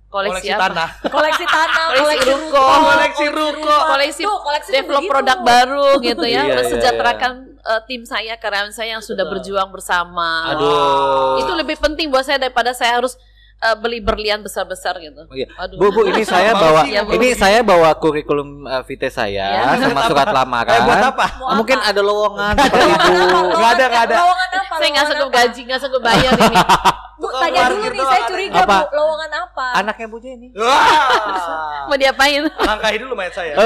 [0.09, 0.63] koleksi, koleksi apa?
[0.71, 0.89] tanah.
[1.17, 2.65] koleksi tanah Koleksi koleksi ruko.
[2.67, 3.77] Koleksi ruko.
[3.87, 5.13] Koleksi Tuh, koleksi develop begitu.
[5.13, 9.43] produk baru gitu ya, Iya, iya, mensejahterakan eh, tim saya, karyawan saya yang sudah Betul.
[9.43, 10.55] berjuang bersama.
[10.55, 11.43] Aduh.
[11.43, 13.19] Itu lebih penting buat saya daripada saya harus
[13.59, 15.23] eh, beli berlian besar-besar gitu.
[15.23, 15.49] Oh, iya.
[15.57, 15.77] Aduh.
[15.77, 17.15] Bu, Bu, ini saya bawa Ya, Bu.
[17.15, 19.77] ini saya bawa kurikulum uh, vitae saya Ya.
[19.81, 20.73] sama surat lamaran.
[20.73, 21.27] Eh, buat apa?
[21.37, 21.91] Mau Mungkin apa?
[21.91, 23.41] ada lowongan Bapak Ibu.
[23.51, 24.17] Nggak ada, nggak ada.
[24.19, 26.57] lowongan apa saya nggak Lowongan sanggup gaji, nggak sanggup bayar ini.
[27.17, 28.77] bu tanya dulu nih saya curiga Apa?
[28.77, 30.53] bu lowongan apa Anaknya Bu Jenny.
[30.53, 31.89] Wah.
[31.89, 32.45] Mau diapain?
[32.45, 33.57] Langkahi dulu mayat saya.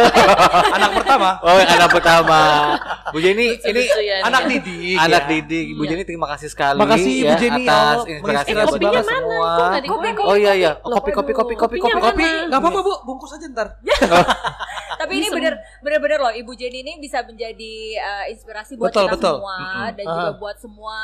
[0.71, 1.35] Anak pertama.
[1.43, 2.39] Oh, anak pertama.
[3.11, 4.63] Bu Jenny ini Lucu ya, Anak nih.
[4.63, 4.97] didik.
[4.97, 5.31] anak ya.
[5.33, 5.67] didik.
[5.75, 5.91] Bu Iya.
[5.91, 9.51] Jenny terima kasih sekali Makasih, Bu ya Jenny, ya atas inspirasi buat semua.
[9.83, 12.11] Kok nggak di- Kopi, Oh iya iya, Loh, kopi kopi kopi kopi kopinya kopi.
[12.11, 12.49] Kopi, kopi.
[12.49, 13.69] nggak apa-apa bu, bungkus aja ntar.
[15.01, 19.15] tapi ini bener bener-bener loh Ibu Jenny ini bisa menjadi uh, inspirasi buat Betul, kita
[19.17, 19.35] betul.
[19.39, 19.97] semua Mm-mm.
[19.97, 20.37] dan juga Ah.
[20.37, 20.97] buat semua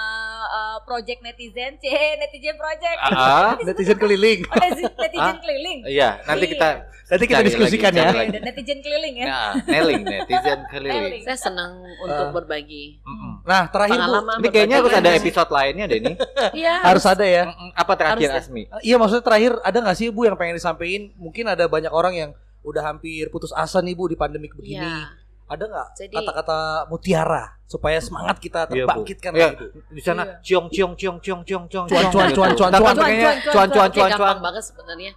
[0.46, 1.84] uh, project netizen, c
[2.20, 2.98] netizen project.
[3.00, 4.44] Ah, Netizen keliling.
[4.44, 5.40] Oh, netizen, netizen Ah.
[5.40, 5.78] keliling.
[5.86, 6.52] iya, nanti Iya.
[6.52, 6.68] kita
[7.06, 8.34] Nanti kita diskusikan lagi, ya.
[8.34, 9.26] dan netizen keliling ya.
[9.26, 11.22] Nah, neling netizen keliling.
[11.22, 12.34] Saya senang untuk Ah.
[12.34, 12.98] berbagi.
[13.42, 16.16] Nah, terakhir Bu, Ini kayaknya harus ada episode lainnya deh nih.
[16.52, 16.74] Iya.
[16.82, 17.46] harus ada ya.
[17.72, 18.44] Apa terakhir Harus.
[18.44, 18.66] Asmi?
[18.82, 21.14] Iya maksudnya terakhir ada nggak sih Bu yang pengen disampaikan?
[21.14, 22.30] Mungkin ada banyak orang yang
[22.66, 24.82] udah hampir putus asa nih Bu di pandemik begini.
[24.82, 25.14] Iya.
[25.46, 26.58] Ada nggak kata-kata
[26.90, 29.46] mutiara supaya semangat kita Iya, terbangkitkan Iya.
[29.54, 29.78] lagi Bu?
[29.94, 32.36] Di sana ciong ciong ciong ciong ciong ciong Cuan, cuan, gitu.
[32.42, 32.94] cuan, cuan, cuan.
[32.98, 32.98] cuan
[33.46, 34.10] cuan cuan cuan.
[34.10, 35.12] gampang banget sebenarnya.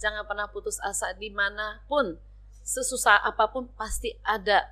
[0.00, 2.16] Jangan pernah putus asa di mana pun.
[2.64, 4.64] Sesusah apa pun pasti ada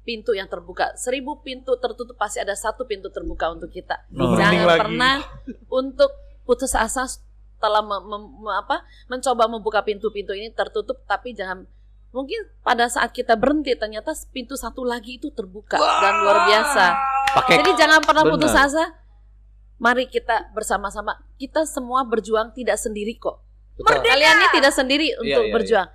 [0.00, 0.96] pintu yang terbuka.
[0.96, 4.00] Seribu pintu tertutup pasti ada satu pintu terbuka untuk kita.
[4.16, 4.32] Oh.
[4.32, 5.14] Merinding Jangan pernah
[5.68, 6.08] untuk
[6.48, 7.04] putus asa
[7.56, 11.64] setelah mem- mem- me- apa, mencoba membuka pintu-pintu ini tertutup, tapi jangan
[12.14, 16.84] mungkin pada saat kita berhenti ternyata pintu satu lagi itu terbuka dan luar biasa.
[17.34, 18.70] Pakai Jadi jangan pernah putus Benar.
[18.70, 18.84] asa.
[19.82, 21.18] Mari kita bersama-sama.
[21.34, 23.42] Kita semua berjuang tidak sendiri kok.
[23.74, 24.06] Betul.
[24.06, 25.88] Kalian ini tidak sendiri untuk iya, berjuang.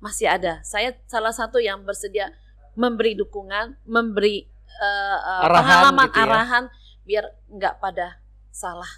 [0.00, 0.64] Masih ada.
[0.64, 2.32] Saya salah satu yang bersedia
[2.72, 4.48] memberi dukungan, memberi
[4.80, 6.24] eh, eh, Arahan pengalaman gitu ya.
[6.24, 6.64] arahan
[7.06, 8.06] biar nggak pada
[8.50, 8.88] salah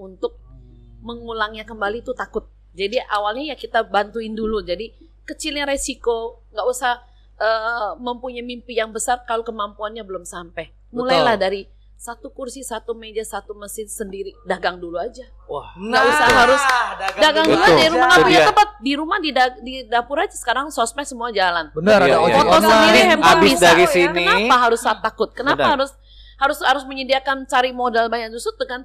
[0.00, 0.41] untuk
[1.02, 2.46] mengulangnya kembali itu takut.
[2.72, 4.62] Jadi awalnya ya kita bantuin dulu.
[4.62, 7.02] Jadi kecilnya resiko, nggak usah
[7.36, 10.70] eh, mempunyai mimpi yang besar kalau kemampuannya belum sampai.
[10.92, 15.22] Mulailah dari satu kursi, satu meja, satu mesin sendiri, dagang dulu aja.
[15.46, 16.62] Wah, Nggak usah harus
[17.14, 17.70] dagang dulu Betul.
[17.70, 18.48] aja di rumah nggak punya dia.
[18.50, 21.70] tempat di rumah di, da- di dapur aja sekarang sosmed semua jalan.
[21.70, 22.42] Benar Iya, ada iya, ojek iya.
[22.42, 22.72] Foto online.
[22.74, 23.64] sendiri handphone Abis bisa.
[23.70, 24.24] dari sini.
[24.26, 25.30] Kenapa harus takut?
[25.30, 25.72] Kenapa Benar.
[25.78, 25.90] harus
[26.42, 28.82] harus harus menyediakan cari modal banyak justru dengan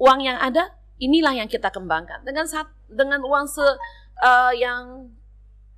[0.00, 2.22] uang yang ada inilah yang kita kembangkan.
[2.22, 3.64] Dengan saat dengan uang se
[4.20, 5.10] eh, yang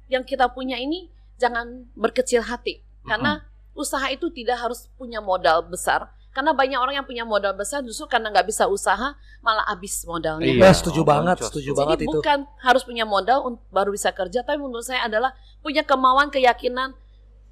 [0.06, 3.42] yang kita punya ini jangan berkecil hati karena
[3.76, 6.08] usaha itu tidak harus punya modal besar.
[6.32, 10.44] Karena banyak orang yang punya modal besar justru karena nggak bisa usaha malah habis modalnya.
[10.44, 10.68] Iya.
[10.68, 12.12] Ya, setuju Oh, banget, setuju Jadi banget itu.
[12.12, 15.32] bukan harus punya modal baru bisa kerja, tapi menurut saya adalah
[15.64, 16.92] punya kemauan, keyakinan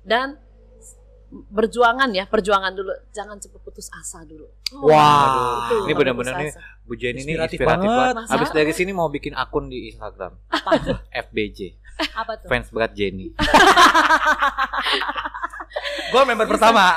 [0.05, 0.37] dan
[1.51, 2.95] berjuangan ya, perjuangan dulu.
[3.11, 4.47] Jangan cepat putus asa dulu.
[4.81, 6.53] Wah, Itu ini benar-benar nih.
[6.83, 8.15] Bu Jenny ini Inspiratif inspiratif banget.
[8.15, 8.31] banget.
[8.31, 10.37] Habis dari sini mau bikin akun di Instagram.
[11.11, 11.75] FBJ,
[12.15, 12.47] Apa tuh?
[12.47, 13.33] fans berat Jenny.
[16.07, 16.95] Gue member pertama.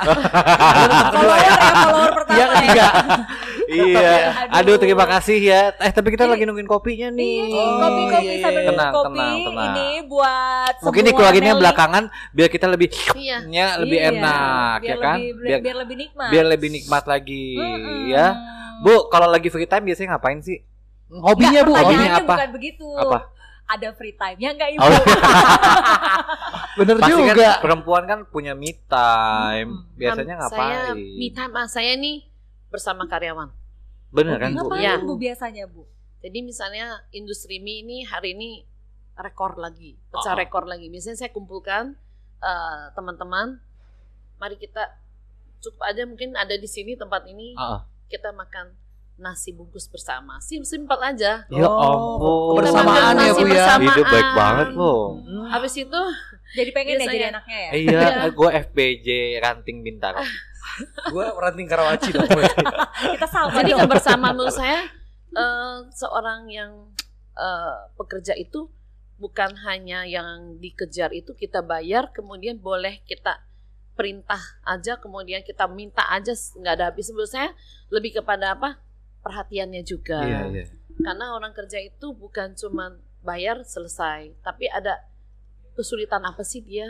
[1.13, 2.37] Follower ya, follower pertama.
[2.37, 2.85] Yang ketiga.
[3.89, 4.11] iya.
[4.47, 4.75] Aduh, Aduh.
[4.77, 5.61] terima kasih ya.
[5.75, 7.37] Eh, tapi kita Jadi- lagi nungguin kopinya Iya, nih.
[7.43, 7.65] iya,
[8.19, 8.63] iya, sambil iya.
[8.63, 9.73] minum Tenang, kopi tenang, tenang.
[9.73, 11.61] ini buat Mungkin semua dikeluarinnya Nelly.
[11.61, 13.37] belakangan biar kita lebih Iya.
[13.43, 15.17] nya lebih Iya, enak biar ya kan?
[15.17, 16.29] lebih, biar biar lebih nikmat.
[16.29, 17.99] biar lebih nikmat lagi Mm-mm.
[18.07, 18.25] ya.
[18.77, 20.61] Bu, kalau lagi free time biasanya ngapain sih?
[21.09, 22.35] Hobinya Bu, Nggak, hobinya pertanyaannya apa?
[22.35, 22.87] bukan begitu.
[22.93, 23.17] Apa?
[23.67, 24.79] Ada free time ya enggak Ibu?
[24.79, 24.87] Oh,
[26.77, 27.49] bener Pasti kan juga.
[27.59, 29.69] perempuan kan punya me time.
[29.73, 29.95] Hmm.
[29.95, 30.95] Biasanya Saya ngapain?
[30.95, 32.17] me time ah, saya nih
[32.67, 33.49] bersama karyawan.
[34.07, 34.57] Bener kan, Bu?
[34.63, 34.93] Ngapain Iya.
[34.99, 35.83] Bu biasanya Bu?
[36.17, 38.65] Jadi misalnya industri mie ini hari ini
[39.15, 40.37] rekor lagi, pecah Oh.
[40.37, 40.87] rekor lagi.
[40.87, 41.97] Biasanya saya kumpulkan
[42.37, 43.57] eh, teman-teman,
[44.35, 44.93] mari kita
[45.57, 47.81] cukup aja mungkin ada di sini tempat ini ah.
[48.05, 48.77] kita makan
[49.17, 50.37] nasi bungkus bersama.
[50.37, 51.49] Sim simpel aja.
[51.49, 51.81] Ya Oh,
[52.13, 52.61] ampun.
[52.61, 53.49] kebersamaan Kita makan ya, Bu, ya.
[53.49, 53.85] bersamaan.
[53.89, 55.01] Hidup baik banget loh.
[55.49, 56.01] Habis itu
[56.53, 57.69] Jadi pengen ya jadi anaknya ya?
[57.71, 58.25] Iya, Iya.
[58.31, 59.07] gue FBJ
[59.39, 60.21] ranting bintaro.
[61.09, 62.27] Gue ranting Karawaci dong.
[62.27, 63.87] Kita sama jadi dong.
[63.87, 64.85] kebersamaan menurut saya
[65.31, 66.91] eh, seorang yang
[67.33, 68.69] eh, pekerja itu
[69.17, 73.41] bukan hanya yang dikejar itu kita bayar kemudian boleh kita
[73.97, 77.49] perintah aja kemudian kita minta aja nggak ada habis menurut saya
[77.89, 78.77] lebih kepada apa
[79.25, 80.65] perhatiannya juga Iya, iya.
[81.01, 82.93] karena orang kerja itu bukan cuma
[83.25, 85.01] bayar selesai tapi ada
[85.77, 86.89] kesulitan apa sih dia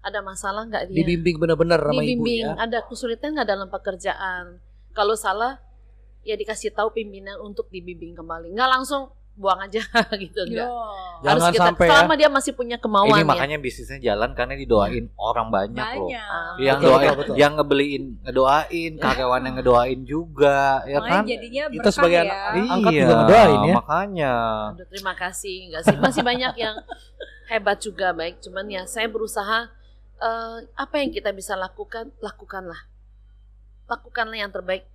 [0.00, 2.58] ada masalah nggak dia Dibimbing bener-bener sama ibu dibimbing ya.
[2.58, 4.58] ada kesulitan nggak dalam pekerjaan
[4.90, 5.62] kalau salah
[6.20, 9.80] ya dikasih tahu pimpinan untuk dibimbing kembali nggak langsung buang aja
[10.20, 10.68] gitu enggak
[11.20, 11.90] Jangan kita sampai ya.
[11.92, 16.08] selama dia masih punya kemauan Ini ya makanya bisnisnya jalan karena didoain orang banyak, loh.
[16.08, 16.24] Banyak.
[16.24, 16.52] Ah.
[16.56, 21.24] Yang Betul, doain, betul, yang ngebeliin, ngedoain, karyawan yang ngedoain juga, ya Makanya kan?
[21.26, 22.24] jadinya Kita berkah sebagai ya.
[22.24, 23.74] anak- angkat juga ngedoain ya.
[23.76, 24.34] Makanya.
[24.72, 26.76] Aduh, terima kasih nggak sih masih banyak yang
[27.50, 28.38] hebat juga baik.
[28.46, 29.66] Cuman ya saya berusaha
[30.22, 32.86] eh, apa yang kita bisa lakukan lakukanlah.
[33.90, 34.86] Lakukanlah yang terbaik.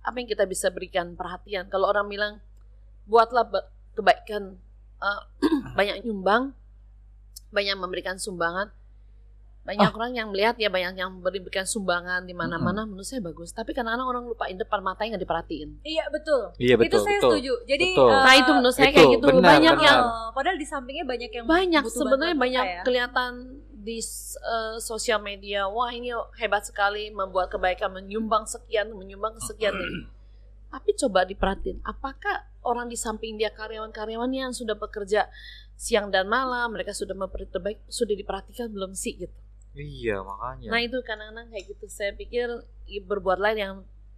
[0.00, 1.68] Apa yang kita bisa berikan perhatian.
[1.68, 2.32] Kalau orang bilang
[3.04, 4.56] buatlah ba- kebaikan
[5.04, 5.22] eh,
[5.78, 6.56] banyak nyumbang
[7.50, 8.70] banyak memberikan sumbangan
[9.60, 13.76] banyak orang yang melihat ya banyak yang memberikan sumbangan di mana-mana menurut saya bagus tapi
[13.76, 16.42] kadang-kadang orang lupain depan matanya nggak diperhatiin Iya betul.
[16.56, 17.30] Iya itu betul, saya betul.
[17.34, 17.54] setuju.
[17.66, 18.08] Jadi Betul.
[18.10, 19.88] eh, nah itu menurut saya itu, kayak gitu benar, banyak benar.
[19.88, 22.82] yang eh, padahal di sampingnya banyak yang banyak butuh sebenarnya bantuan banyak kita ya.
[22.86, 23.32] kelihatan
[23.80, 29.72] di eh, sosial media, wah ini hebat sekali membuat kebaikan, menyumbang sekian, menyumbang sekian.
[30.70, 35.26] Tapi coba diperhatiin, apakah orang di samping dia karyawan-karyawan yang sudah bekerja
[35.74, 39.34] siang dan malam, mereka sudah memperbaiki terbaik, sudah diperhatikan belum sih gitu.
[39.72, 40.68] Iya makanya.
[40.68, 41.84] Nah itu kadang-kadang kayak gitu.
[41.86, 42.46] Saya pikir
[43.00, 43.74] berbuat lain yang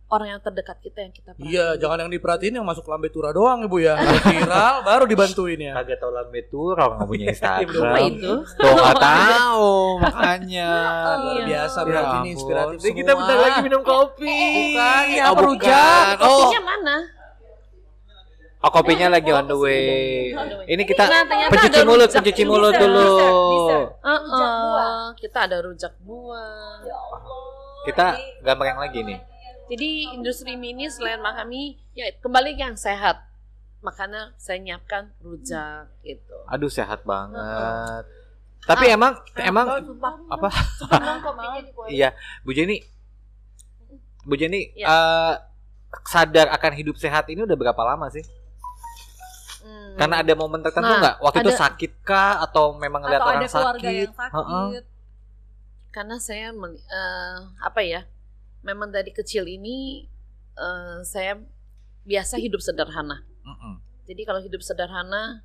[0.08, 1.48] orang yang terdekat kita yang kita perhatiin.
[1.48, 3.96] Iya, jangan yang diperhatiin yang masuk lambe tura doang ibu ya.
[3.96, 5.72] Viral baru dibantuin ya.
[5.74, 7.84] Kagak tahu lambe tur orang nggak punya Instagram.
[7.86, 8.32] Apa itu?
[8.44, 9.72] Tuh nggak tahu
[10.04, 10.70] makanya.
[11.16, 11.44] Luar Iya.
[11.46, 13.00] biasa Ya berarti ini inspiratif Jadi semua.
[13.00, 14.36] kita bentar lagi minum kopi.
[14.52, 15.48] Bukan, ya Oh, apa bukan.
[15.48, 16.16] rujak?
[16.18, 16.96] Oh, Kopinya mana?
[18.62, 20.30] Oh, kopinya lagi on the way.
[20.64, 22.16] Ini kita Nah, pencuci mulut, rujak.
[22.22, 23.06] pencuci mulut bisa, dulu.
[23.52, 23.76] bisa.
[24.00, 25.04] Uh-uh.
[25.18, 26.80] Kita ada rujak buah.
[26.82, 27.40] Ya Allah.
[27.82, 28.06] Kita
[28.40, 29.18] gambar yang lagi nih.
[29.66, 33.24] Jadi industri mini selain makan mie, ya kembali ke yang sehat.
[33.82, 36.36] Makanya saya nyiapkan rujak gitu.
[36.46, 38.06] Aduh sehat banget.
[38.62, 39.66] Tapi emang emang
[40.30, 40.48] apa?
[41.90, 42.14] Iya,
[42.46, 42.78] Bu Jenny.
[44.22, 44.86] Bu Jenny Iya.
[44.86, 45.34] eh,
[46.06, 48.22] sadar akan hidup sehat ini udah berapa lama sih?
[49.62, 49.94] Hmm.
[49.94, 51.16] Karena ada momen tertentu Nah, nggak?
[51.20, 54.02] Waktu itu ada- sakit kah atau memang ngeliat Atau orang ada keluarga sakit?
[54.02, 54.84] yang sakit.
[55.90, 58.02] Karena saya men- eh, apa ya
[58.60, 60.06] memang dari kecil ini
[60.52, 61.38] eh, saya
[62.02, 63.78] biasa hidup sederhana Mm-mm.
[64.02, 65.40] jadi kalau hidup sederhana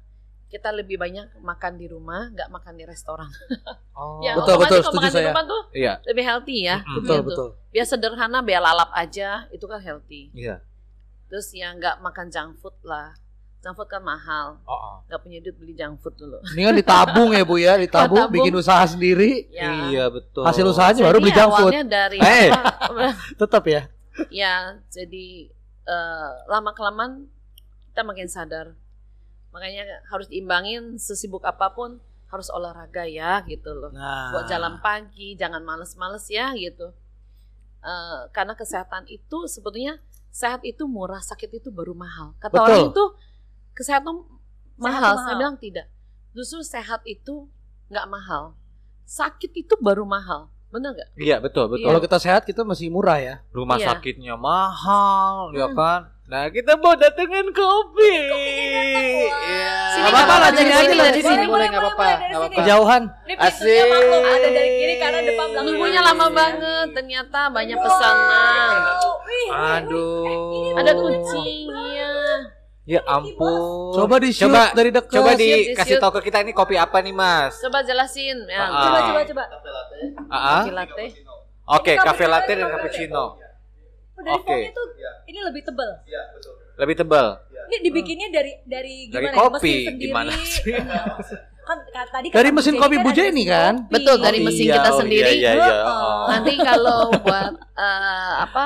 [0.47, 3.27] kita lebih banyak makan di rumah nggak makan di restoran
[3.93, 4.21] Oh.
[4.21, 5.27] ya Betul, betul, kalau setuju makan di saya.
[5.27, 6.95] rumah tuh Iya, lebih healthy ya Mm-mm.
[6.97, 7.27] Betul, Gitu.
[7.27, 7.49] betul.
[7.69, 10.55] biar sederhana biar lalap aja itu kan healthy iya.
[11.27, 13.13] terus ya nggak makan junk food lah
[13.59, 14.95] junk food kan mahal Oh, oh.
[15.05, 18.35] nggak punya duit beli junk food dulu Ini kan ditabung ya Bu ya, ditabung, Tabung.
[18.35, 19.49] bikin usaha sendiri.
[19.49, 20.41] ya Iya betul.
[20.41, 21.71] Hasil usahanya baru Jadi beli junk food.
[21.85, 22.49] dari Eh.
[23.41, 23.81] Tetap ya.
[24.27, 24.55] ya
[24.87, 25.27] jadi
[25.83, 27.29] eh, lama kelamaan
[27.87, 28.73] kita makin sadar
[29.47, 31.97] makanya harus diimbangin sesibuk apa pun
[32.27, 34.29] harus olahraga ya gitu loh Nah.
[34.31, 36.93] buat jalan pagi jangan males-males ya gitu
[37.79, 42.65] Eh, karena kesehatan itu sebetulnya sehat itu murah sakit itu baru mahal kata Betul.
[42.65, 43.03] orang itu
[43.77, 44.25] kesehatan
[44.75, 45.13] mahal.
[45.13, 45.39] tuh saya mahal.
[45.39, 45.85] bilang tidak
[46.31, 47.45] justru sehat itu
[47.87, 48.57] nggak mahal
[49.03, 51.85] sakit itu baru mahal bener nggak Iya betul betul.
[51.85, 53.35] Kalau kita sehat kita masih murah ya.
[53.49, 53.87] Rumah Iya.
[53.89, 55.73] sakitnya mahal, ya Hmm.
[55.73, 56.01] kan?
[56.27, 58.13] Nah kita mau datengin kopi.
[58.19, 59.71] Iya.
[59.97, 61.45] Nggak apa-apa lah, sini aja lah, sini.
[61.47, 62.07] boleh nggak apa-apa.
[62.53, 63.03] Kejauhan.
[63.23, 64.27] Ini pintunya Asik.
[64.27, 65.63] ada dari kiri kanan depan belakang.
[65.65, 68.75] nunggunya lama banget ternyata banyak pesanan
[69.79, 70.75] Aduh.
[70.75, 72.09] ada kucingnya Ya
[72.97, 73.91] ampun.
[73.93, 75.11] Coba di shoot Coba dari dekat.
[75.11, 77.59] coba dikasih tahu ke kita ini kopi apa nih Mas?
[77.59, 78.79] coba jelasin ya Ah.
[78.81, 79.43] Coba coba coba.
[80.25, 80.61] Ah, ah.
[80.61, 81.05] kopi latte
[81.67, 83.23] Oke, cappuccino, latte dan cappuccino.
[83.27, 83.29] Oh,
[84.17, 84.47] dari Oke.
[84.47, 84.85] foamnya tuh
[85.27, 85.89] ini lebih tebal.
[86.77, 87.27] Lebih tebal.
[87.67, 89.41] Ini dibikinnya dari dari Dari gimana ya?
[89.43, 90.01] kopi, Mesin sendiri.
[90.01, 90.73] gimana sih?
[91.67, 93.73] kan ka- tadi Dari mesin Bu kopi Jenny Bu Jenny kan?
[93.77, 93.91] kopi.
[93.91, 95.27] Betul, dari mesin Iya, kita oh, sendiri.
[95.27, 95.67] Iya, iya, iya.
[95.75, 95.83] Heeh.
[95.83, 96.25] Oh.
[96.31, 98.63] nanti kalau buat eh, apa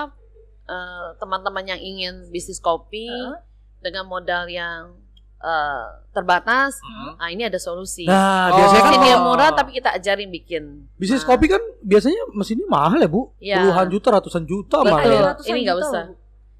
[0.64, 3.50] eh, teman-teman yang ingin bisnis kopi Heeh.
[3.82, 4.96] Dengan modal yang
[5.38, 7.18] eh, terbatas Mm.
[7.18, 8.62] nah ini ada solusi Nah, Oh.
[8.62, 12.68] biasanya kan mesin yang murah tapi kita ajarin bikin bisnis Nah, kopi kan biasanya mesinnya
[12.68, 13.34] mahal ya Bu.
[13.36, 13.58] Iya.
[13.60, 14.92] Puluhan juta, ratusan juta Betul.
[14.92, 15.22] mahal ya.
[15.28, 16.04] Ratusan Ini nggak juta usah.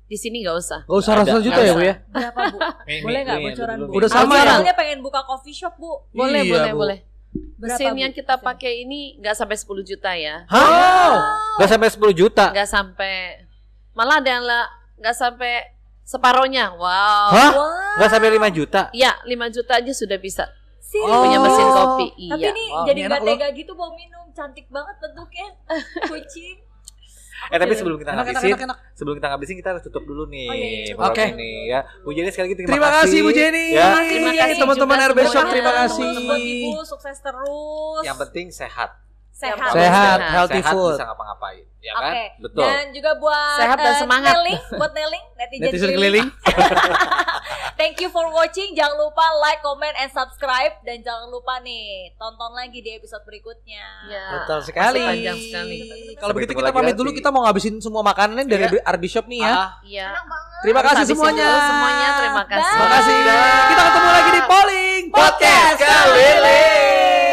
[0.04, 1.96] di sini nggak usah Gak usah ratusan juta nggak ya Bu ya.
[2.10, 2.58] Berapa, Bu?
[3.06, 3.92] Boleh nggak ini, bocoran, Bu?
[3.94, 4.44] Udah sama ya?
[4.52, 5.92] Soalnya pengen buka coffee shop, Bu.
[6.12, 6.80] boleh Iya, boleh Bu.
[6.80, 7.00] boleh
[7.56, 8.44] Berapa, mesin yang kita Mesin.
[8.44, 11.16] pakai ini nggak sampai 10 juta ya Hah?
[11.56, 12.50] Gak sampai 10 juta.
[12.50, 13.46] nggak sampai
[13.94, 14.66] malah ada yang lah
[14.98, 15.54] nggak sampai
[16.12, 17.52] separohnya wow Hah?
[17.54, 18.92] Wah, Gak sampai 5 juta.
[18.92, 20.44] ya 5 juta aja sudah bisa
[20.78, 21.08] serius.
[21.08, 23.28] punya mesin kopi Tapi iya ini jadi ini nggak enak loh.
[23.32, 25.48] tega gitu mau minum, cantik banget bentuknya.
[26.12, 26.58] Kucing.
[27.44, 28.78] Eh tapi sebelum kita Enak, ngabisin, enak, enak.
[28.94, 31.26] sebelum kita ngabisin kita harus tutup dulu nih Oh, iya, iya, program Oke.
[31.34, 31.80] ini ya.
[32.00, 33.66] Bu Jenny sekali lagi terima, Terima kasih Bu Jenny.
[33.72, 33.88] Ya.
[33.98, 36.12] Terima kasih teman-teman RB Shop terima kasih.
[36.22, 38.04] Buat ibu sukses terus.
[38.04, 38.90] Yang penting sehat.
[39.42, 39.72] Sehat.
[39.72, 40.20] Sehat, Sehat.
[40.30, 40.94] healthy sehat food.
[40.94, 42.04] bisa ngapa-ngapain, ya Oke.
[42.04, 42.14] kan?
[42.40, 42.62] Betul.
[42.64, 44.34] Dan juga buat Sehat dan eh, semangat.
[44.36, 46.28] Neling, buat Neling, netizen, Netizen keliling.
[46.30, 46.30] keliling.
[47.82, 48.72] Thank you for watching.
[48.72, 50.78] Jangan lupa like, comment, and subscribe.
[50.82, 53.82] Dan jangan lupa nih, tonton lagi di episode berikutnya.
[54.06, 55.02] ya Betul sekali.
[55.02, 55.80] masih panjang sekali
[56.16, 57.10] Kalau begitu kita pamit dulu.
[57.12, 58.86] Kita mau ngabisin semua makanan dari Iya.
[58.88, 59.50] RB Shop nih ya.
[59.52, 60.08] Ah, iya
[60.62, 61.50] Terima kasih semuanya.
[61.60, 63.16] semuanya terima kasih Terima kasih.
[63.66, 67.31] Kita ketemu lagi di Polling podcast keliling.